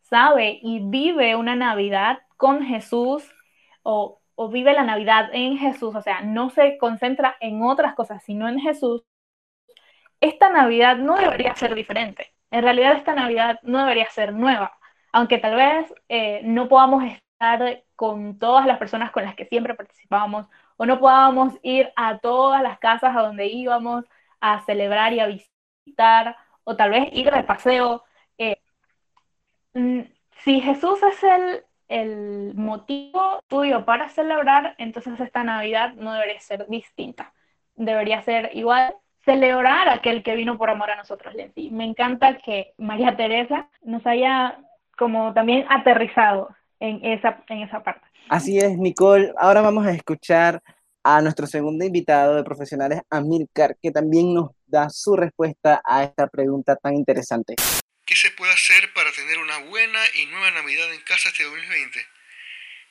sabe 0.03 0.61
y 0.63 0.79
vive 0.85 1.35
una 1.35 1.57
Navidad 1.57 2.21
con 2.37 2.63
Jesús 2.63 3.25
o, 3.83 4.21
o 4.37 4.49
vive 4.51 4.73
la 4.73 4.85
Navidad 4.85 5.31
en 5.33 5.59
Jesús, 5.59 5.97
o 5.97 6.03
sea, 6.03 6.21
no 6.21 6.51
se 6.51 6.79
concentra 6.79 7.37
en 7.41 7.61
otras 7.65 7.97
cosas, 7.97 8.23
sino 8.23 8.49
en 8.49 8.61
Jesús, 8.61 9.03
esta 10.21 10.51
Navidad 10.51 10.97
no 10.97 11.17
debería 11.17 11.55
ser 11.55 11.75
diferente. 11.75 12.33
En 12.51 12.63
realidad 12.63 12.93
esta 12.95 13.15
Navidad 13.15 13.59
no 13.63 13.81
debería 13.81 14.09
ser 14.11 14.33
nueva, 14.35 14.79
aunque 15.13 15.39
tal 15.39 15.57
vez 15.57 15.93
eh, 16.09 16.41
no 16.45 16.69
podamos 16.69 17.05
estar 17.05 17.85
con 17.97 18.39
todas 18.39 18.67
las 18.67 18.79
personas 18.79 19.11
con 19.13 19.25
las 19.25 19.35
que 19.35 19.47
siempre 19.47 19.75
participábamos 19.75 20.47
o 20.77 20.87
no 20.87 20.99
podamos 21.01 21.55
ir 21.63 21.93
a 21.97 22.19
todas 22.19 22.63
las 22.63 22.79
casas 22.79 23.17
a 23.17 23.21
donde 23.23 23.47
íbamos 23.47 24.05
a 24.41 24.65
celebrar 24.65 25.13
y 25.13 25.21
a 25.21 25.27
visitar 25.27 26.37
o 26.65 26.77
tal 26.77 26.91
vez 26.91 27.09
ir 27.13 27.31
de 27.31 27.43
paseo. 27.45 28.05
Eh, 28.39 28.57
mm, 29.75 30.01
si 30.45 30.61
Jesús 30.61 31.03
es 31.03 31.23
el, 31.23 31.65
el 31.89 32.55
motivo 32.55 33.43
tuyo 33.49 33.85
para 33.85 34.09
celebrar, 34.09 34.75
entonces 34.79 35.19
esta 35.21 35.45
Navidad 35.45 35.95
no 35.95 36.13
debería 36.13 36.41
ser 36.41 36.67
distinta. 36.69 37.33
Debería 37.75 38.23
ser 38.23 38.51
igual 38.55 38.95
celebrar 39.25 39.89
a 39.89 39.95
aquel 39.95 40.23
que 40.23 40.35
vino 40.35 40.57
por 40.57 40.71
amor 40.71 40.91
a 40.91 40.97
nosotros, 40.97 41.35
Lenzi. 41.35 41.71
Me 41.71 41.85
encanta 41.85 42.39
que 42.39 42.73
María 42.79 43.17
Teresa 43.17 43.69
nos 43.83 44.07
haya 44.07 44.59
como 44.97 45.33
también 45.33 45.67
aterrizado 45.69 46.55
en 46.79 47.05
esa, 47.05 47.43
en 47.49 47.63
esa 47.63 47.83
parte. 47.83 48.07
Así 48.29 48.59
es, 48.59 48.77
Nicole. 48.79 49.33
Ahora 49.39 49.61
vamos 49.61 49.87
a 49.87 49.93
escuchar 49.93 50.63
a 51.03 51.21
nuestro 51.23 51.47
segundo 51.47 51.85
invitado 51.85 52.37
de 52.37 52.45
profesionales, 52.45 53.01
Amilcar, 53.11 53.77
que 53.83 53.91
también 53.91 54.35
nos 54.35 54.51
da 54.67 54.89
su 54.91 55.17
respuesta 55.17 55.81
a 55.85 56.05
esta 56.05 56.27
pregunta 56.29 56.77
tan 56.77 56.95
interesante. 56.95 57.55
¿Qué 58.05 58.17
se 58.17 58.31
puede 58.33 58.53
hacer 58.53 58.93
para 58.93 59.11
tener 59.13 59.39
una 59.39 59.59
buena 59.71 60.01
y 60.21 60.27
nueva 60.27 60.51
Navidad 60.51 60.93
en 60.93 61.01
casa 61.03 61.29
este 61.29 61.45
2020? 61.45 62.01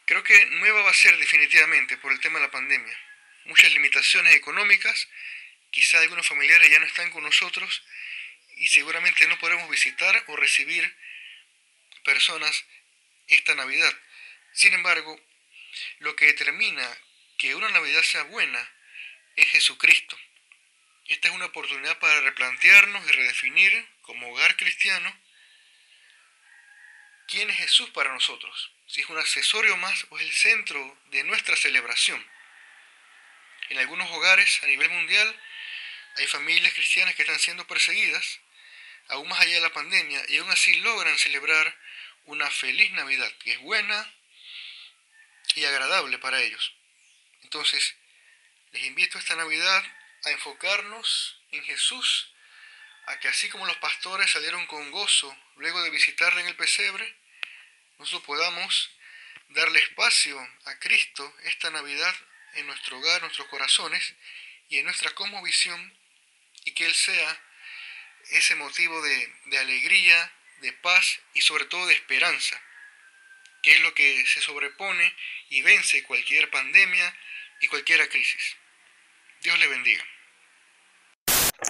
Creo 0.06 0.24
que 0.24 0.34
nueva 0.60 0.82
va 0.82 0.90
a 0.90 0.94
ser 0.94 1.16
definitivamente 1.18 1.98
por 1.98 2.12
el 2.12 2.20
tema 2.20 2.40
de 2.40 2.46
la 2.46 2.52
pandemia. 2.52 2.94
Muchas 3.46 3.72
limitaciones 3.74 4.36
económicas, 4.36 5.08
quizá 5.72 6.00
algunos 6.00 6.28
familiares 6.28 6.70
ya 6.70 6.80
no 6.80 6.86
están 6.86 7.12
con 7.12 7.24
nosotros 7.24 7.84
y 8.58 8.68
seguramente 8.68 9.28
no 9.28 9.38
podremos 9.40 9.70
visitar 9.70 10.24
o 10.28 10.36
recibir 10.36 10.96
personas 12.04 12.66
esta 13.28 13.56
Navidad. 13.56 13.94
Sin 14.54 14.74
embargo, 14.74 15.20
lo 16.00 16.16
que 16.16 16.26
determina 16.26 16.98
que 17.38 17.56
una 17.56 17.70
Navidad 17.70 18.02
sea 18.02 18.24
buena 18.24 18.72
es 19.36 19.48
Jesucristo. 19.50 20.18
Esta 21.08 21.30
es 21.30 21.34
una 21.34 21.46
oportunidad 21.46 21.98
para 22.00 22.22
replantearnos 22.22 23.08
y 23.08 23.12
redefinir 23.12 23.88
como 24.02 24.30
hogar 24.32 24.58
cristiano 24.58 25.16
quién 27.28 27.50
es 27.50 27.58
Jesús 27.58 27.90
para 27.92 28.14
nosotros 28.14 28.72
si 28.90 29.02
es 29.02 29.10
un 29.10 29.20
accesorio 29.20 29.78
más 29.78 30.06
o 30.10 30.18
es 30.18 30.26
el 30.26 30.32
centro 30.32 30.98
de 31.12 31.24
nuestra 31.24 31.56
celebración. 31.56 32.24
En 33.70 33.78
algunos 33.78 34.10
hogares 34.10 34.64
a 34.64 34.66
nivel 34.66 34.90
mundial 34.90 35.40
hay 36.20 36.28
familias 36.28 36.74
cristianas 36.74 37.16
que 37.16 37.22
están 37.22 37.40
siendo 37.40 37.66
perseguidas, 37.66 38.40
aún 39.08 39.30
más 39.30 39.40
allá 39.40 39.56
de 39.56 39.62
la 39.62 39.74
pandemia, 39.74 40.22
y 40.28 40.38
aún 40.38 40.52
así 40.52 40.74
logran 40.76 41.18
celebrar 41.18 41.78
una 42.26 42.50
feliz 42.52 42.92
Navidad, 42.92 43.32
que 43.40 43.54
es 43.54 43.60
buena 43.60 44.14
y 45.56 45.64
agradable 45.64 46.20
para 46.20 46.42
ellos. 46.42 46.74
Entonces, 47.44 47.96
les 48.72 48.84
invito 48.84 49.18
esta 49.18 49.38
Navidad 49.38 49.84
a 50.26 50.32
enfocarnos 50.32 51.40
en 51.52 51.64
Jesús, 51.64 52.32
a 53.08 53.18
que 53.20 53.30
así 53.30 53.48
como 53.48 53.66
los 53.66 53.78
pastores 53.78 54.30
salieron 54.30 54.68
con 54.68 54.92
gozo 54.92 55.36
luego 55.56 55.82
de 55.82 55.90
visitarle 55.90 56.42
en 56.42 56.48
el 56.48 56.56
pesebre, 56.58 57.16
nosotros 57.98 58.24
podamos 58.24 58.90
darle 59.50 59.80
espacio 59.80 60.38
a 60.66 60.80
Cristo 60.80 61.34
esta 61.46 61.72
Navidad 61.72 62.16
en 62.56 62.68
nuestro 62.68 62.98
hogar, 62.98 63.16
en 63.16 63.22
nuestros 63.22 63.48
corazones 63.48 64.14
y 64.68 64.80
en 64.80 64.86
nuestra 64.86 65.12
visión 65.42 66.00
y 66.70 66.74
que 66.74 66.86
Él 66.86 66.94
sea 66.94 67.42
ese 68.32 68.56
motivo 68.56 69.02
de, 69.02 69.28
de 69.46 69.58
alegría, 69.58 70.32
de 70.62 70.72
paz 70.74 71.20
y 71.34 71.42
sobre 71.42 71.66
todo 71.66 71.88
de 71.88 71.94
esperanza, 71.94 72.56
que 73.64 73.72
es 73.72 73.82
lo 73.82 73.94
que 73.94 74.24
se 74.26 74.40
sobrepone 74.40 75.12
y 75.50 75.62
vence 75.62 76.04
cualquier 76.04 76.50
pandemia 76.52 77.14
y 77.62 77.68
cualquier 77.68 78.08
crisis. 78.10 78.56
Dios 79.42 79.58
le 79.60 79.68
bendiga. 79.68 80.04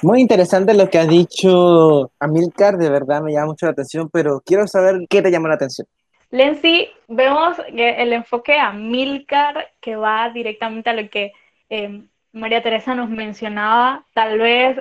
Muy 0.04 0.22
interesante 0.22 0.74
lo 0.74 0.90
que 0.90 1.00
ha 1.00 1.06
dicho 1.06 2.12
Amilcar, 2.20 2.78
de 2.78 2.90
verdad 2.90 3.22
me 3.22 3.32
llama 3.32 3.48
mucho 3.48 3.66
la 3.66 3.72
atención, 3.72 4.10
pero 4.12 4.42
quiero 4.46 4.68
saber 4.68 5.08
qué 5.10 5.22
te 5.22 5.32
llama 5.32 5.50
la 5.50 5.56
atención. 5.56 5.88
Lenzi, 6.32 6.90
vemos 7.08 7.58
que 7.76 8.02
el 8.02 8.14
enfoque 8.14 8.56
a 8.58 8.72
Milcar, 8.72 9.74
que 9.82 9.96
va 9.96 10.30
directamente 10.30 10.90
a 10.90 10.94
lo 10.94 11.10
que 11.10 11.32
em, 11.70 12.08
María 12.32 12.62
Teresa 12.62 12.94
nos 12.94 13.10
mencionaba, 13.10 14.06
tal 14.14 14.38
vez 14.38 14.78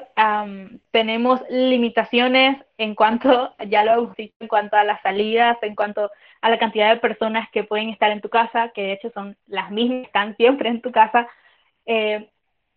tenemos 0.90 1.40
limitaciones 1.48 2.58
en 2.76 2.94
cuanto, 2.94 3.54
ya 3.68 3.84
lo 3.84 3.92
hemos 3.92 4.16
dicho, 4.16 4.34
en 4.40 4.48
cuanto 4.48 4.76
a 4.76 4.84
las 4.84 5.00
salidas, 5.02 5.56
en 5.62 5.74
cuanto 5.74 6.10
a 6.42 6.50
la 6.50 6.58
cantidad 6.58 6.90
de 6.90 7.00
personas 7.00 7.48
que 7.50 7.64
pueden 7.64 7.88
estar 7.88 8.10
en 8.10 8.20
tu 8.20 8.28
casa, 8.28 8.70
que 8.74 8.82
de 8.82 8.92
hecho 8.92 9.10
son 9.10 9.36
las 9.46 9.70
mismas, 9.70 10.06
están 10.06 10.36
siempre 10.36 10.68
en 10.68 10.82
tu 10.82 10.92
casa. 10.92 11.26
Eh, 11.86 12.28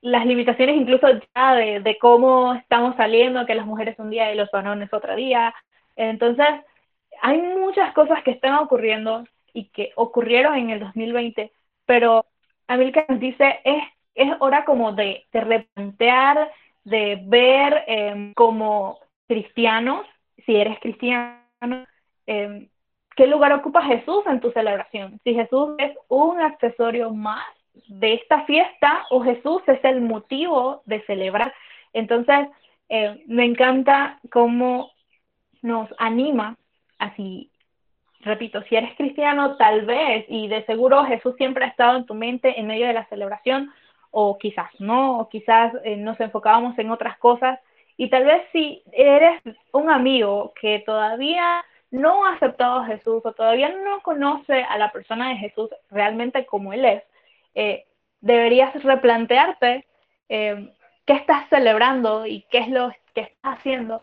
las 0.01 0.25
limitaciones 0.25 0.77
incluso 0.77 1.07
ya 1.35 1.55
de, 1.55 1.81
de, 1.81 1.97
cómo 1.99 2.53
estamos 2.55 2.95
saliendo, 2.95 3.45
que 3.45 3.55
las 3.55 3.65
mujeres 3.65 3.99
un 3.99 4.09
día 4.09 4.31
y 4.31 4.37
los 4.37 4.49
varones 4.51 4.91
otro 4.93 5.15
día. 5.15 5.53
Entonces, 5.95 6.47
hay 7.21 7.41
muchas 7.41 7.93
cosas 7.93 8.23
que 8.23 8.31
están 8.31 8.55
ocurriendo 8.55 9.25
y 9.53 9.65
que 9.69 9.91
ocurrieron 9.95 10.55
en 10.55 10.69
el 10.71 10.79
2020, 10.79 11.51
pero 11.85 12.25
Amilcar 12.67 13.05
nos 13.09 13.19
dice, 13.19 13.59
es, 13.63 13.83
es 14.15 14.29
hora 14.39 14.65
como 14.65 14.91
de, 14.91 15.25
de 15.31 15.41
replantear, 15.41 16.51
de 16.83 17.21
ver 17.25 17.83
em, 17.87 18.33
como 18.33 18.99
cristianos, 19.27 20.05
si 20.45 20.55
eres 20.55 20.79
cristiano, 20.79 21.37
em, 22.25 22.67
qué 23.15 23.27
lugar 23.27 23.53
ocupa 23.53 23.83
Jesús 23.83 24.23
en 24.25 24.39
tu 24.39 24.51
celebración. 24.51 25.19
Si 25.23 25.33
Jesús 25.33 25.75
es 25.77 25.95
un 26.07 26.41
accesorio 26.41 27.11
más 27.11 27.45
de 27.87 28.13
esta 28.15 28.45
fiesta 28.45 29.05
o 29.09 29.21
Jesús 29.21 29.61
es 29.67 29.83
el 29.83 30.01
motivo 30.01 30.81
de 30.85 31.01
celebrar. 31.05 31.53
Entonces, 31.93 32.47
eh, 32.89 33.23
me 33.27 33.45
encanta 33.45 34.19
cómo 34.31 34.91
nos 35.61 35.89
anima 35.97 36.57
así, 36.99 37.51
repito, 38.21 38.61
si 38.63 38.75
eres 38.75 38.95
cristiano, 38.95 39.55
tal 39.57 39.85
vez, 39.85 40.25
y 40.27 40.47
de 40.47 40.65
seguro 40.65 41.05
Jesús 41.05 41.35
siempre 41.37 41.65
ha 41.65 41.69
estado 41.69 41.97
en 41.97 42.05
tu 42.05 42.13
mente 42.13 42.59
en 42.59 42.67
medio 42.67 42.87
de 42.87 42.93
la 42.93 43.07
celebración, 43.07 43.71
o 44.11 44.37
quizás 44.37 44.69
no, 44.79 45.19
o 45.19 45.29
quizás 45.29 45.73
eh, 45.83 45.95
nos 45.95 46.19
enfocábamos 46.19 46.77
en 46.77 46.91
otras 46.91 47.17
cosas, 47.17 47.59
y 47.97 48.09
tal 48.09 48.25
vez 48.25 48.43
si 48.51 48.83
eres 48.91 49.41
un 49.71 49.89
amigo 49.89 50.53
que 50.59 50.79
todavía 50.79 51.63
no 51.91 52.25
ha 52.25 52.33
aceptado 52.33 52.79
a 52.79 52.85
Jesús 52.85 53.21
o 53.25 53.33
todavía 53.33 53.69
no 53.69 54.01
conoce 54.01 54.63
a 54.63 54.77
la 54.77 54.91
persona 54.91 55.29
de 55.29 55.35
Jesús 55.35 55.69
realmente 55.89 56.45
como 56.45 56.73
Él 56.73 56.85
es, 56.85 57.03
eh, 57.53 57.85
deberías 58.21 58.73
replantearte 58.83 59.85
eh, 60.29 60.73
qué 61.05 61.13
estás 61.13 61.47
celebrando 61.49 62.25
y 62.25 62.45
qué 62.49 62.59
es 62.59 62.69
lo 62.69 62.91
que 63.13 63.21
estás 63.21 63.57
haciendo 63.59 64.01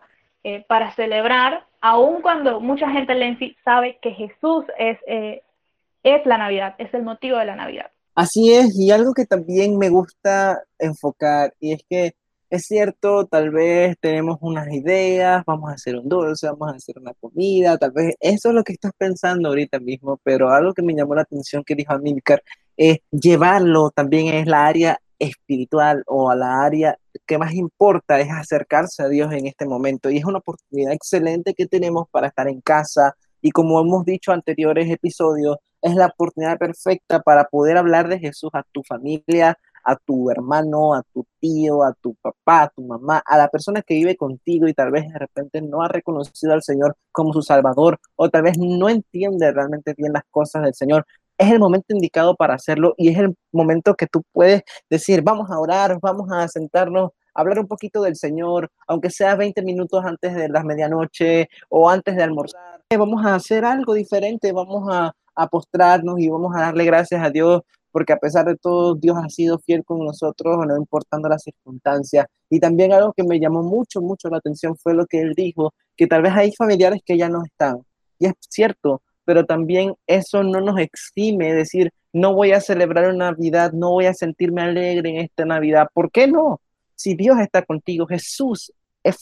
para 0.67 0.91
celebrar 0.91 1.65
aun 1.81 2.21
cuando 2.21 2.61
mucha 2.61 2.89
gente 2.89 3.55
sabe 3.65 3.97
que 4.01 4.11
Jesús 4.11 4.65
es, 4.77 4.97
es 5.05 6.25
la 6.25 6.37
Navidad, 6.37 6.75
es 6.77 6.93
el 6.93 7.03
motivo 7.03 7.37
de 7.37 7.45
la 7.45 7.55
Navidad. 7.55 7.91
Así 8.15 8.53
es, 8.53 8.77
y 8.77 8.91
algo 8.91 9.13
que 9.13 9.25
también 9.25 9.77
me 9.77 9.89
gusta 9.89 10.63
enfocar, 10.77 11.53
y 11.59 11.73
es 11.73 11.81
que 11.89 12.13
es 12.49 12.65
cierto, 12.65 13.27
tal 13.27 13.51
vez 13.51 13.95
tenemos 13.99 14.37
unas 14.41 14.67
ideas, 14.73 15.43
vamos 15.45 15.69
a 15.69 15.73
hacer 15.73 15.95
un 15.95 16.09
dulce, 16.09 16.47
vamos 16.47 16.69
a 16.73 16.75
hacer 16.75 16.97
una 16.99 17.13
comida, 17.13 17.77
tal 17.77 17.91
vez 17.91 18.15
eso 18.19 18.49
es 18.49 18.55
lo 18.55 18.63
que 18.63 18.73
estás 18.73 18.91
pensando 18.97 19.49
ahorita 19.49 19.79
mismo, 19.79 20.19
pero 20.23 20.49
algo 20.49 20.73
que 20.73 20.81
me 20.81 20.95
llamó 20.95 21.15
la 21.15 21.21
atención 21.21 21.63
que 21.63 21.75
dijo 21.75 21.93
Amilcar 21.93 22.41
es 22.75 22.99
llevarlo 23.11 23.91
también 23.91 24.33
es 24.33 24.47
la 24.47 24.65
área 24.65 24.99
espiritual 25.19 26.03
o 26.07 26.31
a 26.31 26.35
la 26.35 26.63
área 26.63 26.97
que 27.27 27.37
más 27.37 27.53
importa 27.53 28.19
es 28.19 28.31
acercarse 28.31 29.03
a 29.03 29.09
Dios 29.09 29.31
en 29.33 29.45
este 29.45 29.65
momento 29.65 30.09
y 30.09 30.17
es 30.17 30.25
una 30.25 30.39
oportunidad 30.39 30.93
excelente 30.93 31.53
que 31.53 31.67
tenemos 31.67 32.07
para 32.09 32.27
estar 32.27 32.47
en 32.47 32.61
casa 32.61 33.15
y 33.41 33.51
como 33.51 33.79
hemos 33.79 34.05
dicho 34.05 34.31
en 34.31 34.35
anteriores 34.37 34.89
episodios, 34.89 35.57
es 35.81 35.95
la 35.95 36.07
oportunidad 36.07 36.57
perfecta 36.57 37.21
para 37.21 37.45
poder 37.45 37.77
hablar 37.77 38.07
de 38.07 38.19
Jesús 38.19 38.49
a 38.53 38.63
tu 38.71 38.83
familia, 38.83 39.57
a 39.83 39.95
tu 39.95 40.29
hermano, 40.29 40.93
a 40.93 41.03
tu 41.13 41.25
tío, 41.39 41.83
a 41.83 41.93
tu 41.93 42.15
papá, 42.15 42.63
a 42.63 42.69
tu 42.69 42.81
mamá, 42.81 43.21
a 43.25 43.37
la 43.37 43.47
persona 43.47 43.81
que 43.81 43.95
vive 43.95 44.15
contigo 44.17 44.67
y 44.67 44.73
tal 44.73 44.91
vez 44.91 45.07
de 45.11 45.17
repente 45.17 45.61
no 45.61 45.81
ha 45.81 45.87
reconocido 45.87 46.53
al 46.53 46.63
Señor 46.63 46.95
como 47.11 47.33
su 47.33 47.41
Salvador 47.41 47.99
o 48.15 48.29
tal 48.29 48.43
vez 48.43 48.57
no 48.57 48.89
entiende 48.89 49.51
realmente 49.51 49.93
bien 49.97 50.13
las 50.13 50.23
cosas 50.29 50.63
del 50.63 50.73
Señor 50.73 51.05
es 51.39 51.51
el 51.51 51.59
momento 51.59 51.95
indicado 51.95 52.35
para 52.35 52.53
hacerlo 52.53 52.93
y 52.97 53.09
es 53.09 53.17
el 53.17 53.35
momento 53.53 53.95
que 53.95 54.07
tú 54.07 54.23
puedes 54.33 54.61
decir, 54.89 55.21
vamos 55.21 55.49
a 55.49 55.57
orar, 55.57 55.97
vamos 56.01 56.29
a 56.31 56.45
sentarnos, 56.49 57.11
hablar 57.33 57.59
un 57.59 57.67
poquito 57.67 58.01
del 58.01 58.17
Señor, 58.17 58.69
aunque 58.87 59.09
sea 59.09 59.35
20 59.35 59.61
minutos 59.63 60.03
antes 60.03 60.35
de 60.35 60.49
la 60.49 60.63
medianoche 60.63 61.47
o 61.69 61.89
antes 61.89 62.17
de 62.17 62.23
almorzar. 62.23 62.83
Vamos 62.91 63.25
a 63.25 63.35
hacer 63.35 63.63
algo 63.63 63.93
diferente, 63.93 64.51
vamos 64.51 64.89
a, 64.91 65.13
a 65.39 65.47
postrarnos 65.47 66.19
y 66.19 66.29
vamos 66.29 66.55
a 66.55 66.61
darle 66.61 66.85
gracias 66.85 67.21
a 67.23 67.29
Dios 67.29 67.61
porque 67.91 68.13
a 68.13 68.17
pesar 68.17 68.45
de 68.45 68.55
todo, 68.55 68.95
Dios 68.95 69.17
ha 69.17 69.29
sido 69.29 69.59
fiel 69.59 69.83
con 69.83 69.99
nosotros, 70.05 70.65
no 70.67 70.77
importando 70.77 71.27
las 71.27 71.43
circunstancias. 71.43 72.27
Y 72.49 72.59
también 72.59 72.93
algo 72.93 73.13
que 73.13 73.23
me 73.23 73.39
llamó 73.39 73.63
mucho, 73.63 74.01
mucho 74.01 74.29
la 74.29 74.37
atención 74.37 74.75
fue 74.77 74.93
lo 74.93 75.05
que 75.05 75.21
él 75.21 75.33
dijo, 75.35 75.73
que 75.97 76.07
tal 76.07 76.21
vez 76.21 76.33
hay 76.33 76.51
familiares 76.53 77.01
que 77.03 77.17
ya 77.17 77.29
no 77.29 77.43
están. 77.43 77.79
Y 78.19 78.27
es 78.27 78.33
cierto, 78.47 79.01
pero 79.25 79.45
también 79.45 79.95
eso 80.07 80.43
no 80.43 80.61
nos 80.61 80.79
exime 80.79 81.53
decir, 81.53 81.91
no 82.13 82.33
voy 82.33 82.51
a 82.51 82.61
celebrar 82.61 83.09
una 83.13 83.31
Navidad, 83.31 83.71
no 83.73 83.91
voy 83.91 84.05
a 84.05 84.13
sentirme 84.13 84.61
alegre 84.61 85.09
en 85.09 85.17
esta 85.17 85.45
Navidad. 85.45 85.87
¿Por 85.93 86.11
qué 86.11 86.27
no? 86.27 86.61
Si 86.95 87.15
Dios 87.15 87.39
está 87.39 87.63
contigo, 87.63 88.05
Jesús 88.05 88.71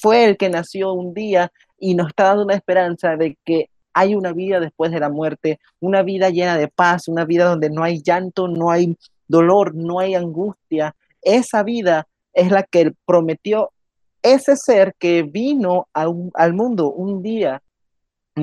fue 0.02 0.26
el 0.26 0.38
que 0.38 0.50
nació 0.50 0.94
un 0.94 1.14
día 1.14 1.52
y 1.80 1.96
nos 1.96 2.10
está 2.10 2.26
dando 2.26 2.44
una 2.44 2.56
esperanza 2.56 3.16
de 3.16 3.38
que 3.46 3.70
hay 3.98 4.16
una 4.16 4.34
vida 4.34 4.60
después 4.60 4.92
de 4.92 5.00
la 5.00 5.10
muerte, 5.10 5.60
una 5.80 6.04
vida 6.04 6.30
llena 6.30 6.58
de 6.58 6.68
paz, 6.68 7.08
una 7.08 7.26
vida 7.26 7.46
donde 7.46 7.70
no 7.70 7.84
hay 7.84 8.02
llanto, 8.02 8.48
no 8.48 8.72
hay 8.72 8.96
dolor, 9.28 9.76
no 9.76 10.00
hay 10.00 10.16
angustia. 10.16 10.96
Esa 11.22 11.64
vida 11.64 12.08
es 12.34 12.52
la 12.52 12.64
que 12.64 12.94
prometió 13.06 13.72
ese 14.22 14.56
ser 14.56 14.94
que 15.00 15.24
vino 15.24 15.88
al 15.94 16.54
mundo 16.54 16.92
un 16.92 17.22
día 17.22 17.62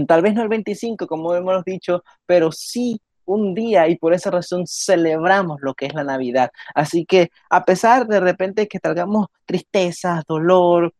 tal 0.06 0.23
vez 0.23 0.34
no 0.34 0.42
el 0.42 0.49
25, 0.49 1.06
como 1.06 1.34
hemos 1.34 1.64
dicho, 1.64 2.02
pero 2.26 2.50
sí 2.50 3.00
un 3.26 3.54
día 3.54 3.88
y 3.88 3.96
por 3.96 4.12
esa 4.12 4.30
razón 4.30 4.64
celebramos 4.66 5.58
lo 5.62 5.75
que 5.75 5.87
es 5.87 5.94
la 5.94 6.04
Navidad. 6.04 6.50
Así 6.75 7.06
que 7.06 7.30
a 7.49 7.64
pesar 7.64 8.06
de 8.06 8.20
repente 8.20 8.68
que 8.68 8.80
traigamos 8.80 9.28
tristezas, 9.46 10.25
dolor, 10.26 10.92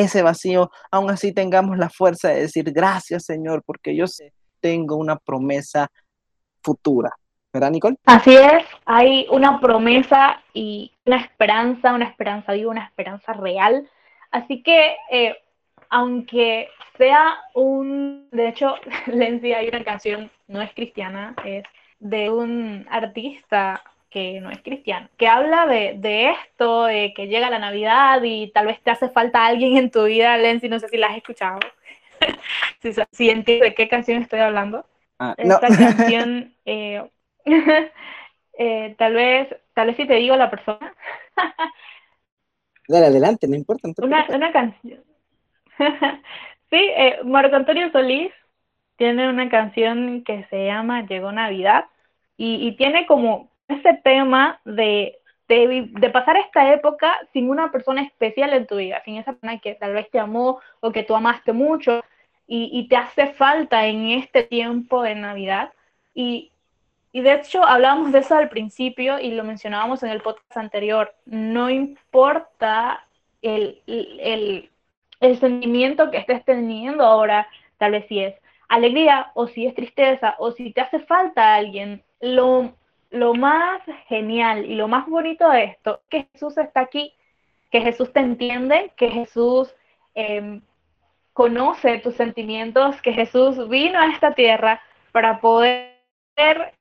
ese 0.00 0.22
vacío, 0.22 0.70
aún 0.90 1.10
así 1.10 1.32
tengamos 1.32 1.78
la 1.78 1.88
fuerza 1.90 2.28
de 2.28 2.42
decir 2.42 2.72
gracias 2.72 3.24
Señor, 3.24 3.62
porque 3.64 3.96
yo 3.96 4.06
sé, 4.06 4.32
tengo 4.60 4.96
una 4.96 5.16
promesa 5.16 5.88
futura. 6.62 7.10
¿Verdad, 7.52 7.70
Nicole? 7.70 7.96
Así 8.04 8.36
es, 8.36 8.62
hay 8.84 9.26
una 9.30 9.58
promesa 9.58 10.42
y 10.52 10.92
una 11.06 11.16
esperanza, 11.16 11.94
una 11.94 12.04
esperanza, 12.04 12.52
digo, 12.52 12.70
una 12.70 12.84
esperanza 12.84 13.32
real. 13.32 13.88
Así 14.30 14.62
que, 14.62 14.96
eh, 15.10 15.34
aunque 15.88 16.68
sea 16.98 17.38
un, 17.54 18.28
de 18.32 18.48
hecho, 18.48 18.74
Lenzi, 19.06 19.54
hay 19.54 19.68
una 19.68 19.82
canción, 19.82 20.30
no 20.46 20.60
es 20.60 20.72
cristiana, 20.74 21.34
es 21.44 21.64
de 22.00 22.30
un 22.30 22.86
artista 22.90 23.82
que 24.10 24.40
no 24.40 24.50
es 24.50 24.62
cristiano, 24.62 25.08
que 25.16 25.28
habla 25.28 25.66
de, 25.66 25.94
de 25.98 26.30
esto, 26.30 26.84
de 26.84 27.12
que 27.14 27.26
llega 27.26 27.50
la 27.50 27.58
Navidad 27.58 28.22
y 28.22 28.50
tal 28.52 28.66
vez 28.66 28.80
te 28.82 28.90
hace 28.90 29.08
falta 29.10 29.46
alguien 29.46 29.76
en 29.76 29.90
tu 29.90 30.04
vida, 30.04 30.36
Lenzi, 30.36 30.68
no 30.68 30.78
sé 30.80 30.88
si 30.88 30.96
la 30.96 31.08
has 31.08 31.16
escuchado, 31.16 31.60
si, 32.82 32.92
si 33.12 33.30
entiendes 33.30 33.70
de 33.70 33.74
qué 33.74 33.88
canción 33.88 34.22
estoy 34.22 34.40
hablando. 34.40 34.86
Ah, 35.18 35.34
no. 35.44 35.54
Esta 35.54 35.68
canción, 35.68 36.54
eh, 36.64 37.02
eh, 38.58 38.94
tal 38.96 39.14
vez, 39.14 39.48
tal 39.74 39.88
vez 39.88 39.96
si 39.96 40.06
te 40.06 40.14
digo 40.14 40.36
la 40.36 40.50
persona. 40.50 40.94
Dale 42.86 43.06
adelante, 43.06 43.46
no 43.46 43.56
importa. 43.56 43.88
no 43.88 43.94
una, 44.06 44.26
una 44.30 44.52
canción. 44.52 45.04
sí, 46.70 46.76
eh, 46.96 47.20
Marco 47.24 47.56
Antonio 47.56 47.90
Solís 47.92 48.32
tiene 48.96 49.28
una 49.28 49.48
canción 49.50 50.24
que 50.24 50.46
se 50.50 50.66
llama 50.66 51.06
Llegó 51.06 51.30
Navidad 51.30 51.84
y, 52.36 52.66
y 52.66 52.76
tiene 52.76 53.06
como 53.06 53.50
ese 53.68 53.94
tema 54.02 54.60
de, 54.64 55.18
de, 55.48 55.88
de 55.90 56.10
pasar 56.10 56.36
esta 56.36 56.72
época 56.72 57.18
sin 57.32 57.48
una 57.50 57.70
persona 57.70 58.02
especial 58.02 58.52
en 58.52 58.66
tu 58.66 58.76
vida, 58.76 59.02
sin 59.04 59.16
esa 59.16 59.32
persona 59.32 59.58
que 59.58 59.74
tal 59.74 59.94
vez 59.94 60.10
te 60.10 60.18
amó 60.18 60.60
o 60.80 60.90
que 60.90 61.02
tú 61.02 61.14
amaste 61.14 61.52
mucho 61.52 62.02
y, 62.46 62.70
y 62.72 62.88
te 62.88 62.96
hace 62.96 63.34
falta 63.34 63.86
en 63.86 64.10
este 64.10 64.42
tiempo 64.42 65.02
de 65.02 65.14
Navidad. 65.14 65.72
Y, 66.14 66.50
y 67.12 67.20
de 67.20 67.34
hecho 67.34 67.64
hablábamos 67.64 68.12
de 68.12 68.20
eso 68.20 68.36
al 68.36 68.48
principio 68.48 69.18
y 69.18 69.30
lo 69.32 69.44
mencionábamos 69.44 70.02
en 70.02 70.10
el 70.10 70.22
podcast 70.22 70.56
anterior. 70.56 71.14
No 71.26 71.70
importa 71.70 73.04
el, 73.42 73.80
el, 73.86 74.70
el 75.20 75.38
sentimiento 75.38 76.10
que 76.10 76.18
estés 76.18 76.44
teniendo 76.44 77.04
ahora, 77.04 77.46
tal 77.76 77.92
vez 77.92 78.06
si 78.08 78.20
es 78.20 78.34
alegría 78.68 79.30
o 79.34 79.46
si 79.46 79.66
es 79.66 79.74
tristeza 79.74 80.34
o 80.38 80.52
si 80.52 80.72
te 80.72 80.80
hace 80.80 81.00
falta 81.00 81.54
alguien, 81.54 82.02
lo, 82.20 82.72
lo 83.10 83.34
más 83.34 83.82
genial 84.06 84.64
y 84.64 84.74
lo 84.74 84.88
más 84.88 85.06
bonito 85.06 85.48
de 85.50 85.64
esto 85.64 86.00
es 86.02 86.08
que 86.08 86.28
Jesús 86.32 86.58
está 86.58 86.80
aquí, 86.80 87.14
que 87.70 87.80
Jesús 87.80 88.12
te 88.12 88.20
entiende, 88.20 88.92
que 88.96 89.10
Jesús 89.10 89.74
eh, 90.14 90.60
conoce 91.32 91.98
tus 91.98 92.14
sentimientos, 92.16 93.00
que 93.02 93.12
Jesús 93.12 93.68
vino 93.68 93.98
a 93.98 94.06
esta 94.06 94.34
tierra 94.34 94.82
para 95.12 95.40
poder 95.40 95.94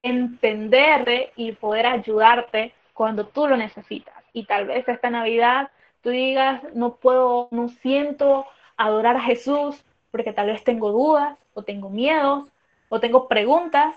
entenderte 0.02 1.32
y 1.36 1.52
poder 1.54 1.86
ayudarte 1.86 2.74
cuando 2.94 3.28
tú 3.28 3.48
lo 3.48 3.58
necesitas. 3.58 4.16
Y 4.34 4.46
tal 4.46 4.66
vez 4.68 4.88
esta 4.88 5.10
Navidad 5.10 5.70
tú 6.02 6.10
digas, 6.10 6.62
no 6.74 6.96
puedo, 6.96 7.48
no 7.52 7.70
siento 7.70 8.46
adorar 8.78 9.18
a 9.18 9.22
Jesús 9.22 9.84
porque 10.12 10.34
tal 10.34 10.48
vez 10.48 10.64
tengo 10.64 10.92
dudas 10.92 11.38
o 11.54 11.64
tengo 11.64 11.90
miedos 11.90 12.50
o 12.90 13.00
tengo 13.00 13.28
preguntas, 13.28 13.96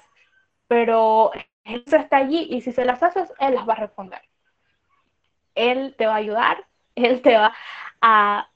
pero 0.68 1.30
Jesús 1.64 1.92
está 1.92 2.18
allí 2.18 2.46
y 2.50 2.60
si 2.60 2.72
se 2.72 2.84
las 2.84 3.02
haces, 3.02 3.32
Él 3.38 3.54
las 3.54 3.68
va 3.68 3.74
a 3.74 3.80
responder. 3.80 4.20
Él 5.54 5.94
te 5.98 6.06
va 6.06 6.14
a 6.14 6.16
ayudar, 6.16 6.64
Él 6.94 7.22
te 7.22 7.36
va 7.36 7.52
a, 8.00 8.48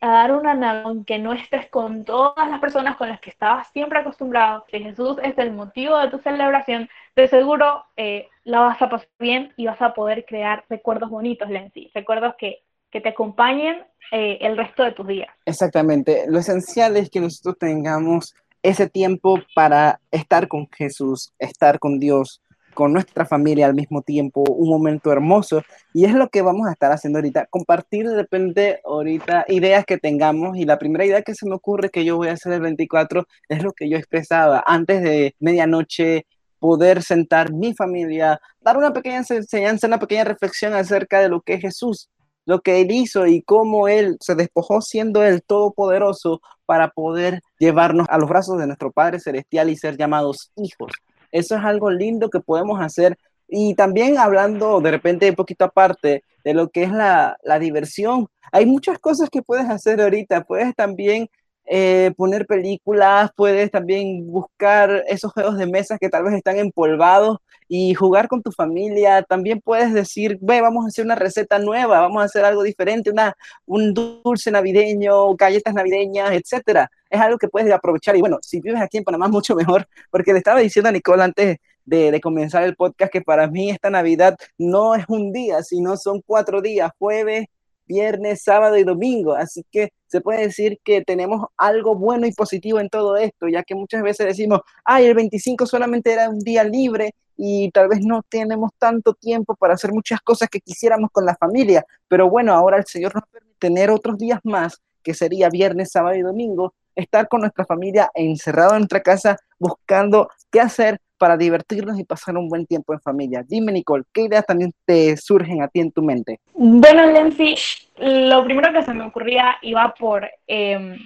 a 0.00 0.08
dar 0.08 0.32
una 0.32 0.54
Navidad, 0.54 0.86
aunque 0.86 1.18
no 1.18 1.32
estés 1.32 1.68
con 1.68 2.04
todas 2.04 2.48
las 2.48 2.60
personas 2.60 2.96
con 2.96 3.08
las 3.08 3.20
que 3.20 3.30
estabas 3.30 3.68
siempre 3.72 3.98
acostumbrado, 3.98 4.64
si 4.70 4.80
Jesús 4.82 5.16
es 5.22 5.36
el 5.38 5.52
motivo 5.52 5.98
de 5.98 6.08
tu 6.10 6.18
celebración, 6.18 6.88
de 7.16 7.28
seguro 7.28 7.84
eh, 7.96 8.28
la 8.44 8.60
vas 8.60 8.80
a 8.80 8.88
pasar 8.88 9.08
bien 9.18 9.52
y 9.56 9.66
vas 9.66 9.80
a 9.82 9.94
poder 9.94 10.24
crear 10.24 10.64
recuerdos 10.68 11.10
bonitos, 11.10 11.50
Lenzi, 11.50 11.90
recuerdos 11.94 12.34
que, 12.38 12.62
que 12.90 13.00
te 13.00 13.10
acompañen 13.10 13.84
eh, 14.10 14.38
el 14.40 14.56
resto 14.56 14.84
de 14.84 14.92
tus 14.92 15.06
días. 15.06 15.28
Exactamente. 15.44 16.24
Lo 16.28 16.38
esencial 16.38 16.96
es 16.96 17.10
que 17.10 17.20
nosotros 17.20 17.58
tengamos 17.58 18.34
ese 18.62 18.88
tiempo 18.88 19.38
para 19.54 20.00
estar 20.10 20.48
con 20.48 20.68
Jesús, 20.70 21.32
estar 21.38 21.78
con 21.78 21.98
Dios, 21.98 22.42
con 22.78 22.92
nuestra 22.92 23.26
familia 23.26 23.66
al 23.66 23.74
mismo 23.74 24.02
tiempo, 24.02 24.42
un 24.42 24.68
momento 24.68 25.10
hermoso. 25.10 25.62
Y 25.92 26.04
es 26.04 26.14
lo 26.14 26.28
que 26.28 26.42
vamos 26.42 26.68
a 26.68 26.72
estar 26.72 26.92
haciendo 26.92 27.18
ahorita, 27.18 27.46
compartir 27.46 28.08
de 28.08 28.14
repente 28.14 28.80
ahorita 28.84 29.46
ideas 29.48 29.84
que 29.84 29.98
tengamos. 29.98 30.56
Y 30.56 30.64
la 30.64 30.78
primera 30.78 31.04
idea 31.04 31.22
que 31.22 31.34
se 31.34 31.48
me 31.48 31.56
ocurre 31.56 31.90
que 31.90 32.04
yo 32.04 32.16
voy 32.16 32.28
a 32.28 32.34
hacer 32.34 32.52
el 32.52 32.60
24 32.60 33.26
es 33.48 33.62
lo 33.64 33.72
que 33.72 33.88
yo 33.88 33.96
expresaba 33.96 34.62
antes 34.64 35.02
de 35.02 35.34
medianoche, 35.40 36.26
poder 36.60 37.02
sentar 37.02 37.52
mi 37.52 37.74
familia, 37.74 38.40
dar 38.60 38.76
una 38.76 38.92
pequeña 38.92 39.24
enseñanza, 39.28 39.86
una 39.86 39.98
pequeña 39.98 40.24
reflexión 40.24 40.74
acerca 40.74 41.20
de 41.20 41.28
lo 41.28 41.40
que 41.40 41.54
es 41.54 41.60
Jesús, 41.60 42.10
lo 42.48 42.62
que 42.62 42.80
él 42.80 42.90
hizo 42.90 43.26
y 43.26 43.42
cómo 43.42 43.88
él 43.88 44.16
se 44.20 44.34
despojó 44.34 44.80
siendo 44.80 45.22
el 45.22 45.42
todopoderoso 45.42 46.40
para 46.64 46.88
poder 46.88 47.42
llevarnos 47.58 48.06
a 48.08 48.16
los 48.16 48.26
brazos 48.26 48.58
de 48.58 48.66
nuestro 48.66 48.90
Padre 48.90 49.20
Celestial 49.20 49.68
y 49.68 49.76
ser 49.76 49.98
llamados 49.98 50.50
hijos. 50.56 50.92
Eso 51.30 51.56
es 51.56 51.62
algo 51.62 51.90
lindo 51.90 52.30
que 52.30 52.40
podemos 52.40 52.80
hacer. 52.80 53.18
Y 53.48 53.74
también 53.74 54.16
hablando 54.16 54.80
de 54.80 54.90
repente 54.90 55.28
un 55.28 55.36
poquito 55.36 55.66
aparte 55.66 56.24
de 56.42 56.54
lo 56.54 56.70
que 56.70 56.84
es 56.84 56.90
la, 56.90 57.36
la 57.42 57.58
diversión, 57.58 58.28
hay 58.50 58.64
muchas 58.64 58.98
cosas 58.98 59.28
que 59.28 59.42
puedes 59.42 59.68
hacer 59.68 60.00
ahorita. 60.00 60.44
Puedes 60.44 60.74
también 60.74 61.28
eh, 61.70 62.12
poner 62.16 62.46
películas, 62.46 63.30
puedes 63.36 63.70
también 63.70 64.26
buscar 64.26 65.04
esos 65.06 65.32
juegos 65.32 65.58
de 65.58 65.66
mesa 65.66 65.98
que 65.98 66.08
tal 66.08 66.24
vez 66.24 66.34
están 66.34 66.56
empolvados 66.58 67.38
y 67.68 67.92
jugar 67.94 68.28
con 68.28 68.42
tu 68.42 68.50
familia. 68.52 69.22
También 69.22 69.60
puedes 69.60 69.92
decir, 69.92 70.38
ve, 70.40 70.62
vamos 70.62 70.84
a 70.84 70.88
hacer 70.88 71.04
una 71.04 71.14
receta 71.14 71.58
nueva, 71.58 72.00
vamos 72.00 72.22
a 72.22 72.24
hacer 72.24 72.44
algo 72.44 72.62
diferente, 72.62 73.10
una, 73.10 73.34
un 73.66 73.92
dulce 73.92 74.50
navideño, 74.50 75.34
galletas 75.34 75.74
navideñas, 75.74 76.32
etcétera. 76.32 76.90
Es 77.10 77.20
algo 77.20 77.36
que 77.38 77.48
puedes 77.48 77.70
aprovechar. 77.72 78.16
Y 78.16 78.20
bueno, 78.20 78.38
si 78.40 78.60
vives 78.60 78.80
aquí 78.80 78.98
en 78.98 79.04
Panamá, 79.04 79.28
mucho 79.28 79.54
mejor, 79.54 79.86
porque 80.10 80.32
le 80.32 80.38
estaba 80.38 80.60
diciendo 80.60 80.88
a 80.88 80.92
Nicole 80.92 81.22
antes 81.22 81.58
de, 81.84 82.10
de 82.10 82.20
comenzar 82.20 82.64
el 82.64 82.76
podcast 82.76 83.12
que 83.12 83.20
para 83.20 83.46
mí 83.46 83.70
esta 83.70 83.90
Navidad 83.90 84.36
no 84.56 84.94
es 84.94 85.04
un 85.08 85.32
día, 85.32 85.62
sino 85.62 85.96
son 85.96 86.22
cuatro 86.26 86.62
días, 86.62 86.90
jueves, 86.98 87.46
viernes, 87.88 88.42
sábado 88.42 88.76
y 88.76 88.84
domingo. 88.84 89.34
Así 89.34 89.64
que 89.70 89.92
se 90.06 90.20
puede 90.20 90.42
decir 90.42 90.78
que 90.84 91.02
tenemos 91.02 91.46
algo 91.56 91.96
bueno 91.96 92.26
y 92.26 92.32
positivo 92.32 92.78
en 92.78 92.88
todo 92.88 93.16
esto, 93.16 93.48
ya 93.48 93.62
que 93.62 93.74
muchas 93.74 94.02
veces 94.02 94.26
decimos, 94.26 94.60
ay, 94.84 95.06
el 95.06 95.14
25 95.14 95.66
solamente 95.66 96.12
era 96.12 96.28
un 96.28 96.38
día 96.38 96.62
libre 96.62 97.14
y 97.36 97.70
tal 97.70 97.88
vez 97.88 98.00
no 98.02 98.22
tenemos 98.28 98.72
tanto 98.78 99.14
tiempo 99.14 99.54
para 99.54 99.74
hacer 99.74 99.92
muchas 99.92 100.20
cosas 100.20 100.48
que 100.48 100.60
quisiéramos 100.60 101.10
con 101.10 101.24
la 101.24 101.36
familia. 101.36 101.84
Pero 102.08 102.28
bueno, 102.28 102.52
ahora 102.52 102.76
el 102.76 102.86
Señor 102.86 103.14
nos 103.14 103.24
permite 103.30 103.56
tener 103.58 103.90
otros 103.90 104.18
días 104.18 104.40
más, 104.44 104.80
que 105.02 105.14
sería 105.14 105.48
viernes, 105.48 105.90
sábado 105.90 106.16
y 106.16 106.22
domingo, 106.22 106.74
estar 106.94 107.28
con 107.28 107.40
nuestra 107.40 107.64
familia 107.64 108.10
encerrado 108.14 108.72
en 108.72 108.80
nuestra 108.80 109.02
casa 109.02 109.36
buscando 109.58 110.28
qué 110.50 110.60
hacer 110.60 111.00
para 111.18 111.36
divertirnos 111.36 111.98
y 111.98 112.04
pasar 112.04 112.36
un 112.36 112.48
buen 112.48 112.66
tiempo 112.66 112.92
en 112.92 113.00
familia. 113.00 113.44
Dime, 113.46 113.72
Nicole, 113.72 114.04
¿qué 114.12 114.22
ideas 114.22 114.46
también 114.46 114.72
te 114.84 115.16
surgen 115.16 115.62
a 115.62 115.68
ti 115.68 115.80
en 115.80 115.92
tu 115.92 116.02
mente? 116.02 116.40
Bueno, 116.54 117.06
Lenzi, 117.06 117.54
lo 117.98 118.44
primero 118.44 118.72
que 118.72 118.82
se 118.82 118.94
me 118.94 119.04
ocurría 119.04 119.56
iba 119.62 119.92
por, 119.94 120.30
eh, 120.46 120.96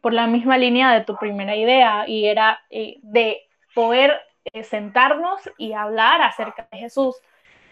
por 0.00 0.12
la 0.12 0.26
misma 0.26 0.56
línea 0.56 0.92
de 0.92 1.04
tu 1.04 1.16
primera 1.16 1.56
idea 1.56 2.04
y 2.06 2.26
era 2.26 2.60
eh, 2.70 2.98
de 3.02 3.42
poder 3.74 4.12
eh, 4.52 4.62
sentarnos 4.62 5.40
y 5.58 5.72
hablar 5.72 6.22
acerca 6.22 6.68
de 6.70 6.78
Jesús. 6.78 7.16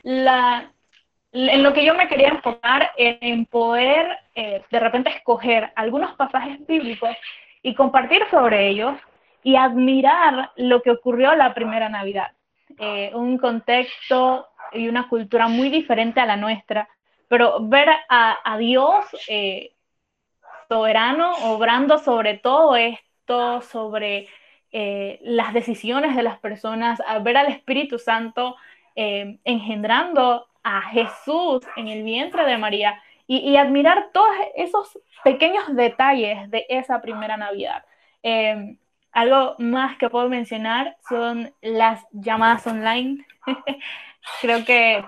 La, 0.03 0.73
en 1.33 1.63
lo 1.63 1.73
que 1.73 1.85
yo 1.85 1.95
me 1.95 2.09
quería 2.09 2.29
enfocar 2.29 2.91
era 2.97 3.19
en 3.21 3.47
poder 3.47 4.19
eh, 4.35 4.63
de 4.71 4.81
repente 4.81 5.11
escoger 5.11 5.73
algunos 5.77 6.15
pasajes 6.17 6.65
bíblicos 6.67 7.11
y 7.63 7.75
compartir 7.75 8.23
sobre 8.31 8.69
ellos 8.69 8.95
y 9.43 9.57
admirar 9.57 10.53
lo 10.57 10.83
que 10.83 10.91
ocurrió 10.91 11.35
la 11.35 11.55
primera 11.55 11.89
Navidad. 11.89 12.33
Eh, 12.79 13.11
un 13.15 13.39
contexto 13.39 14.49
y 14.73 14.89
una 14.89 15.09
cultura 15.09 15.49
muy 15.49 15.69
diferente 15.69 16.21
a 16.21 16.27
la 16.27 16.37
nuestra, 16.37 16.89
pero 17.29 17.59
ver 17.61 17.89
a, 18.09 18.57
Dios 18.59 19.05
eh, 19.29 19.75
soberano 20.69 21.33
obrando 21.45 21.99
sobre 21.99 22.39
todo 22.39 22.77
esto, 22.77 23.61
sobre 23.63 24.29
eh, 24.71 25.19
las 25.23 25.53
decisiones 25.53 26.17
de 26.17 26.23
las 26.23 26.39
personas, 26.39 27.01
ver 27.23 27.37
al 27.37 27.49
Espíritu 27.49 27.99
Santo 27.99 28.57
engendrando 28.95 30.49
a 30.63 30.83
Jesús 30.83 31.67
en 31.77 31.89
el 31.89 32.03
vientre 32.03 32.45
de 32.45 32.59
María 32.59 33.03
y, 33.27 33.57
admirar 33.57 34.11
todos 34.13 34.29
esos 34.55 34.99
pequeños 35.25 35.75
detalles 35.75 36.51
de 36.51 36.67
esa 36.69 37.01
primera 37.01 37.39
Navidad. 37.39 37.85
Algo 39.13 39.55
más 39.59 39.97
que 39.99 40.11
puedo 40.11 40.29
mencionar 40.29 40.97
son 41.09 41.53
las 41.61 42.05
llamadas 42.13 42.67
online. 42.67 43.25
Creo 44.41 44.65
que 44.65 45.05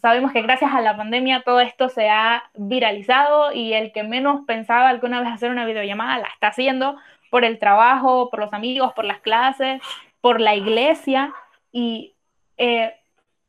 sabemos 0.00 0.32
que 0.32 0.42
gracias 0.42 0.72
a 0.72 0.80
la 0.80 0.96
pandemia 0.96 1.42
todo 1.42 1.60
esto 1.60 1.88
se 1.88 2.08
ha 2.08 2.44
viralizado 2.54 3.52
y 3.52 3.72
el 3.72 3.92
que 3.92 4.02
menos 4.02 4.44
pensaba 4.46 4.88
alguna 4.88 5.20
vez 5.20 5.30
hacer 5.30 5.50
una 5.50 5.66
videollamada 5.66 6.18
la 6.18 6.28
está 6.28 6.48
haciendo 6.48 6.96
por 7.30 7.44
el 7.44 7.58
trabajo, 7.58 8.30
por 8.30 8.40
los 8.40 8.52
amigos, 8.52 8.92
por 8.94 9.04
las 9.04 9.20
clases, 9.20 9.82
por 10.20 10.40
la 10.40 10.54
iglesia 10.54 11.32
y 11.72 12.14
eh, 12.56 12.94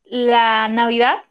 la 0.05 0.67
Navidad 0.67 1.23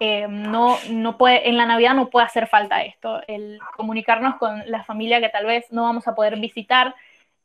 eh, 0.00 0.26
no, 0.28 0.76
no 0.90 1.16
puede, 1.16 1.48
en 1.48 1.56
la 1.56 1.66
Navidad 1.66 1.94
no 1.94 2.10
puede 2.10 2.26
hacer 2.26 2.46
falta 2.46 2.82
esto, 2.82 3.20
el 3.26 3.58
comunicarnos 3.76 4.36
con 4.36 4.62
la 4.66 4.84
familia 4.84 5.20
que 5.20 5.28
tal 5.28 5.46
vez 5.46 5.70
no 5.70 5.82
vamos 5.84 6.08
a 6.08 6.14
poder 6.14 6.36
visitar, 6.38 6.94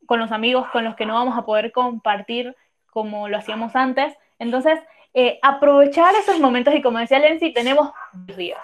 con 0.09 0.19
los 0.19 0.31
amigos 0.31 0.67
con 0.71 0.83
los 0.83 0.95
que 0.95 1.05
no 1.05 1.13
vamos 1.13 1.37
a 1.37 1.45
poder 1.45 1.71
compartir 1.71 2.55
como 2.87 3.29
lo 3.29 3.37
hacíamos 3.37 3.75
antes. 3.75 4.11
Entonces, 4.39 4.79
eh, 5.13 5.37
aprovechar 5.43 6.15
esos 6.15 6.39
momentos 6.39 6.73
y 6.73 6.81
como 6.81 6.97
decía 6.97 7.19
Lenzi, 7.19 7.53
tenemos 7.53 7.91
días. 8.35 8.57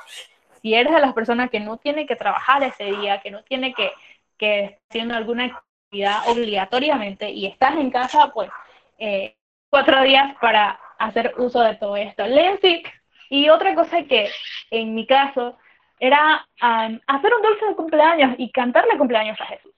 Si 0.59 0.73
eres 0.73 0.91
de 0.91 0.99
las 0.99 1.13
personas 1.13 1.51
que 1.51 1.59
no 1.59 1.77
tiene 1.77 2.07
que 2.07 2.15
trabajar 2.15 2.63
ese 2.63 2.85
día, 2.85 3.21
que 3.21 3.29
no 3.29 3.43
tiene 3.43 3.75
que, 3.75 3.91
que 4.39 4.79
haciendo 4.89 5.13
alguna 5.13 5.45
actividad 5.45 6.27
obligatoriamente 6.29 7.29
y 7.29 7.45
estás 7.45 7.75
en 7.75 7.91
casa, 7.91 8.31
pues 8.33 8.49
eh, 8.97 9.35
cuatro 9.69 10.01
días 10.01 10.35
para 10.41 10.79
hacer 10.97 11.35
uso 11.37 11.61
de 11.61 11.75
todo 11.75 11.95
esto. 11.95 12.25
Lenzi, 12.25 12.81
y 13.29 13.49
otra 13.49 13.75
cosa 13.75 14.01
que 14.01 14.31
en 14.71 14.95
mi 14.95 15.05
caso 15.05 15.59
era 15.99 16.47
hacer 16.59 17.33
un 17.35 17.41
dulce 17.43 17.65
de 17.67 17.75
cumpleaños 17.75 18.33
y 18.39 18.51
cantarle 18.51 18.97
cumpleaños 18.97 19.39
a 19.39 19.45
Jesús. 19.45 19.74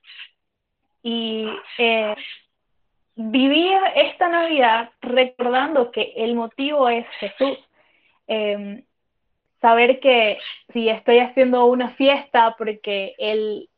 Y 1.08 1.48
eh, 1.78 2.16
vivir 3.16 3.78
esta 3.96 4.28
Navidad 4.28 4.92
recordando 5.00 5.90
que 5.90 6.12
el 6.18 6.36
motivo 6.36 6.90
es 6.90 7.08
Jesús. 7.20 7.58
Em, 8.28 8.84
saber 9.62 10.02
que 10.02 10.38
si 10.74 10.90
estoy 10.90 11.20
haciendo 11.20 11.66
una 11.68 11.92
fiesta 11.92 12.56
porque 12.58 13.16
el 13.20 13.70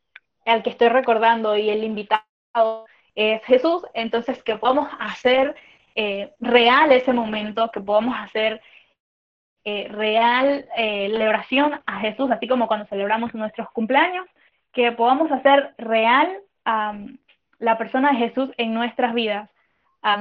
al 0.43 0.63
que 0.63 0.71
estoy 0.71 0.89
recordando 0.89 1.55
y 1.55 1.69
el 1.69 1.83
invitado 1.83 2.87
es 3.13 3.43
Jesús, 3.43 3.85
entonces 3.93 4.41
que 4.41 4.57
podamos 4.57 4.89
hacer 4.99 5.55
eh, 5.93 6.33
real 6.39 6.91
ese 6.91 7.13
momento, 7.13 7.69
que 7.69 7.79
podamos 7.79 8.15
hacer 8.17 8.59
eh, 9.65 9.87
real 9.89 10.67
eh, 10.75 11.09
la 11.09 11.29
oración 11.29 11.79
a 11.85 11.99
Jesús, 11.99 12.31
así 12.31 12.47
como 12.47 12.65
cuando 12.65 12.87
celebramos 12.87 13.35
nuestros 13.35 13.69
cumpleaños, 13.69 14.25
que 14.71 14.91
podamos 14.93 15.31
hacer 15.31 15.75
real 15.77 16.41
la 17.60 17.77
persona 17.77 18.12
de 18.12 18.17
Jesús 18.17 18.51
en 18.58 18.73
nuestras 18.73 19.13
vidas, 19.13 19.49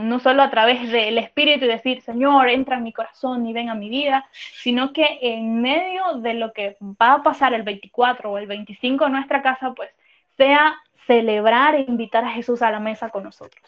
no 0.00 0.18
solo 0.18 0.42
a 0.42 0.50
través 0.50 0.90
del 0.90 1.18
Espíritu 1.18 1.64
y 1.64 1.68
decir, 1.68 2.02
Señor, 2.02 2.48
entra 2.48 2.76
en 2.76 2.82
mi 2.82 2.92
corazón 2.92 3.46
y 3.46 3.52
ven 3.52 3.68
a 3.68 3.74
mi 3.74 3.88
vida, 3.88 4.26
sino 4.62 4.92
que 4.92 5.18
en 5.22 5.62
medio 5.62 6.14
de 6.20 6.34
lo 6.34 6.52
que 6.52 6.76
va 6.80 7.14
a 7.14 7.22
pasar 7.22 7.54
el 7.54 7.62
24 7.62 8.30
o 8.30 8.38
el 8.38 8.46
25 8.46 9.06
en 9.06 9.12
nuestra 9.12 9.40
casa, 9.42 9.72
pues 9.74 9.90
sea 10.36 10.74
celebrar 11.06 11.74
e 11.74 11.86
invitar 11.88 12.24
a 12.24 12.30
Jesús 12.30 12.60
a 12.60 12.70
la 12.70 12.80
mesa 12.80 13.08
con 13.08 13.22
nosotros. 13.22 13.62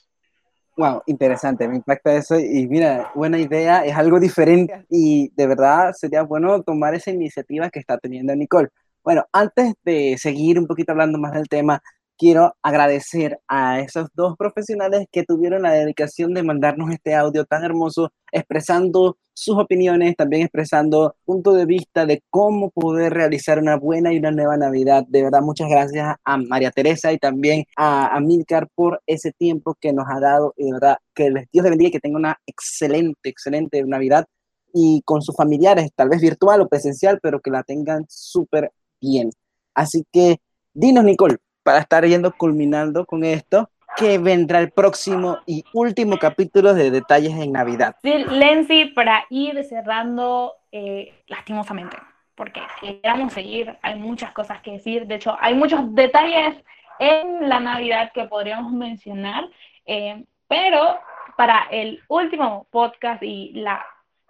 Wow, 0.76 1.02
interesante, 1.06 1.68
me 1.68 1.76
impacta 1.76 2.14
eso 2.14 2.38
y 2.38 2.66
mira, 2.66 3.10
buena 3.14 3.38
idea, 3.38 3.84
es 3.84 3.94
algo 3.96 4.18
diferente 4.18 4.86
y 4.88 5.30
de 5.34 5.46
verdad 5.46 5.92
sería 5.92 6.22
bueno 6.22 6.62
tomar 6.62 6.94
esa 6.94 7.10
iniciativa 7.10 7.68
que 7.70 7.80
está 7.80 7.98
teniendo 7.98 8.34
Nicole. 8.34 8.68
Bueno, 9.04 9.24
antes 9.32 9.74
de 9.84 10.16
seguir 10.18 10.58
un 10.58 10.66
poquito 10.66 10.92
hablando 10.92 11.18
más 11.18 11.32
del 11.32 11.48
tema, 11.48 11.82
quiero 12.20 12.54
agradecer 12.62 13.40
a 13.48 13.80
esos 13.80 14.08
dos 14.12 14.36
profesionales 14.36 15.06
que 15.10 15.24
tuvieron 15.24 15.62
la 15.62 15.72
dedicación 15.72 16.34
de 16.34 16.42
mandarnos 16.42 16.90
este 16.90 17.14
audio 17.14 17.46
tan 17.46 17.64
hermoso, 17.64 18.12
expresando 18.30 19.16
sus 19.32 19.56
opiniones, 19.56 20.14
también 20.16 20.42
expresando 20.42 21.16
punto 21.24 21.54
de 21.54 21.64
vista 21.64 22.04
de 22.04 22.22
cómo 22.28 22.70
poder 22.72 23.14
realizar 23.14 23.58
una 23.58 23.78
buena 23.78 24.12
y 24.12 24.18
una 24.18 24.32
nueva 24.32 24.58
Navidad. 24.58 25.06
De 25.08 25.22
verdad, 25.22 25.40
muchas 25.40 25.70
gracias 25.70 26.14
a 26.22 26.36
María 26.36 26.70
Teresa 26.70 27.10
y 27.10 27.16
también 27.16 27.64
a, 27.74 28.14
a 28.14 28.20
Milcar 28.20 28.68
por 28.74 29.00
ese 29.06 29.32
tiempo 29.32 29.74
que 29.80 29.94
nos 29.94 30.04
ha 30.10 30.20
dado. 30.20 30.52
Y 30.58 30.66
de 30.66 30.72
verdad, 30.72 30.98
que 31.14 31.30
Dios 31.50 31.64
le 31.64 31.70
bendiga 31.70 31.88
y 31.88 31.92
que 31.92 32.00
tenga 32.00 32.18
una 32.18 32.38
excelente, 32.44 33.30
excelente 33.30 33.82
Navidad 33.84 34.26
y 34.74 35.00
con 35.06 35.22
sus 35.22 35.34
familiares, 35.34 35.88
tal 35.96 36.10
vez 36.10 36.20
virtual 36.20 36.60
o 36.60 36.68
presencial, 36.68 37.18
pero 37.22 37.40
que 37.40 37.50
la 37.50 37.62
tengan 37.62 38.04
súper 38.10 38.72
bien. 39.00 39.30
Así 39.74 40.04
que, 40.12 40.36
dinos, 40.74 41.04
Nicole, 41.04 41.38
para 41.62 41.78
estar 41.78 42.04
yendo 42.04 42.32
culminando 42.32 43.04
con 43.06 43.24
esto, 43.24 43.70
que 43.96 44.18
vendrá 44.18 44.60
el 44.60 44.70
próximo 44.70 45.38
y 45.46 45.64
último 45.72 46.18
capítulo 46.18 46.74
de 46.74 46.90
Detalles 46.90 47.36
en 47.36 47.52
Navidad. 47.52 47.96
Sí, 48.02 48.24
Lenzi, 48.28 48.86
para 48.86 49.24
ir 49.30 49.62
cerrando 49.64 50.54
eh, 50.72 51.12
lastimosamente, 51.26 51.96
porque 52.34 52.60
si 52.80 52.94
queramos 52.94 53.32
seguir, 53.32 53.76
hay 53.82 53.98
muchas 53.98 54.32
cosas 54.32 54.60
que 54.62 54.72
decir. 54.72 55.06
De 55.06 55.16
hecho, 55.16 55.36
hay 55.40 55.54
muchos 55.54 55.94
detalles 55.94 56.56
en 56.98 57.48
la 57.48 57.60
Navidad 57.60 58.12
que 58.12 58.24
podríamos 58.24 58.72
mencionar, 58.72 59.44
eh, 59.86 60.24
pero 60.46 60.98
para 61.36 61.66
el 61.70 62.00
último 62.08 62.66
podcast 62.70 63.22
y 63.22 63.52
la 63.54 63.84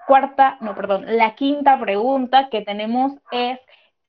cuarta, 0.06 0.56
no, 0.60 0.74
perdón, 0.74 1.04
la 1.06 1.34
quinta 1.34 1.78
pregunta 1.78 2.48
que 2.50 2.62
tenemos 2.62 3.12
es, 3.30 3.58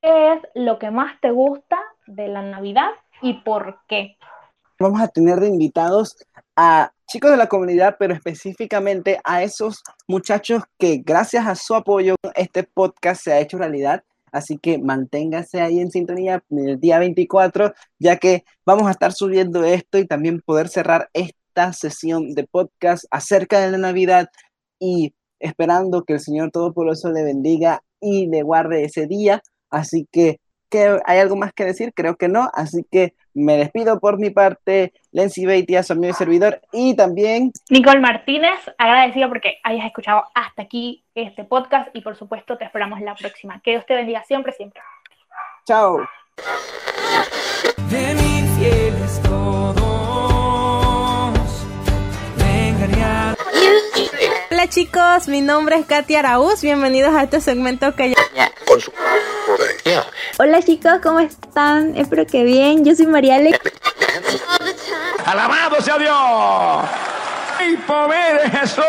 ¿qué 0.00 0.32
es 0.32 0.40
lo 0.54 0.78
que 0.78 0.90
más 0.90 1.20
te 1.20 1.30
gusta 1.30 1.80
de 2.06 2.28
la 2.28 2.42
Navidad 2.42 2.90
y 3.22 3.34
por 3.34 3.78
qué? 3.88 4.16
Vamos 4.78 5.00
a 5.00 5.08
tener 5.08 5.38
de 5.40 5.48
invitados 5.48 6.16
a 6.56 6.92
chicos 7.06 7.30
de 7.30 7.36
la 7.36 7.46
comunidad, 7.46 7.96
pero 7.98 8.14
específicamente 8.14 9.20
a 9.24 9.42
esos 9.42 9.82
muchachos 10.08 10.64
que 10.78 11.02
gracias 11.04 11.46
a 11.46 11.54
su 11.54 11.74
apoyo 11.74 12.16
este 12.34 12.64
podcast 12.64 13.22
se 13.22 13.32
ha 13.32 13.40
hecho 13.40 13.58
realidad. 13.58 14.02
Así 14.32 14.58
que 14.58 14.78
manténgase 14.78 15.60
ahí 15.60 15.78
en 15.78 15.90
sintonía 15.90 16.42
el 16.50 16.80
día 16.80 16.98
24, 16.98 17.74
ya 17.98 18.16
que 18.16 18.44
vamos 18.64 18.88
a 18.88 18.92
estar 18.92 19.12
subiendo 19.12 19.62
esto 19.62 19.98
y 19.98 20.06
también 20.06 20.40
poder 20.40 20.68
cerrar 20.68 21.10
esta 21.12 21.72
sesión 21.74 22.34
de 22.34 22.44
podcast 22.44 23.04
acerca 23.10 23.60
de 23.60 23.70
la 23.70 23.78
Navidad 23.78 24.30
y 24.80 25.14
esperando 25.38 26.04
que 26.04 26.14
el 26.14 26.20
Señor 26.20 26.50
Todopoderoso 26.50 27.10
le 27.12 27.24
bendiga 27.24 27.82
y 28.00 28.26
le 28.26 28.42
guarde 28.42 28.84
ese 28.84 29.06
día. 29.06 29.42
Así 29.70 30.08
que 30.10 30.40
¿Hay 31.04 31.18
algo 31.18 31.36
más 31.36 31.52
que 31.52 31.64
decir? 31.64 31.92
Creo 31.94 32.16
que 32.16 32.28
no, 32.28 32.50
así 32.54 32.84
que 32.90 33.14
me 33.34 33.56
despido 33.56 33.98
por 34.00 34.18
mi 34.18 34.30
parte, 34.30 34.92
Lenzi 35.10 35.46
Beitia, 35.46 35.82
su 35.82 35.92
amigo 35.92 36.10
y 36.10 36.14
servidor, 36.14 36.60
y 36.72 36.94
también... 36.96 37.52
Nicole 37.70 38.00
Martínez, 38.00 38.58
agradecido 38.78 39.28
porque 39.28 39.58
hayas 39.62 39.86
escuchado 39.86 40.24
hasta 40.34 40.62
aquí 40.62 41.04
este 41.14 41.44
podcast 41.44 41.88
y 41.94 42.00
por 42.00 42.16
supuesto 42.16 42.58
te 42.58 42.64
esperamos 42.64 43.00
la 43.00 43.14
próxima. 43.14 43.60
Que 43.62 43.72
Dios 43.72 43.86
te 43.86 43.94
bendiga 43.94 44.22
siempre, 44.24 44.52
siempre. 44.52 44.80
Chao. 45.66 45.98
Hola 54.62 54.70
chicos, 54.70 55.26
mi 55.26 55.40
nombre 55.40 55.76
es 55.76 55.86
Katia 55.86 56.20
Araúz, 56.20 56.62
bienvenidos 56.62 57.12
a 57.16 57.24
este 57.24 57.40
segmento 57.40 57.96
que 57.96 58.10
ya... 58.10 58.52
Hola 60.38 60.62
chicos, 60.62 60.92
¿cómo 61.02 61.18
están? 61.18 61.96
Espero 61.96 62.24
que 62.26 62.44
bien. 62.44 62.84
Yo 62.84 62.94
soy 62.94 63.06
María 63.06 63.36
Alex. 63.36 63.58
Alabado 65.26 65.80
sea 65.80 65.98
Dios. 65.98 66.84
Y 67.68 67.76
poder 67.78 68.42
de 68.42 68.50
Jesús. 68.56 68.84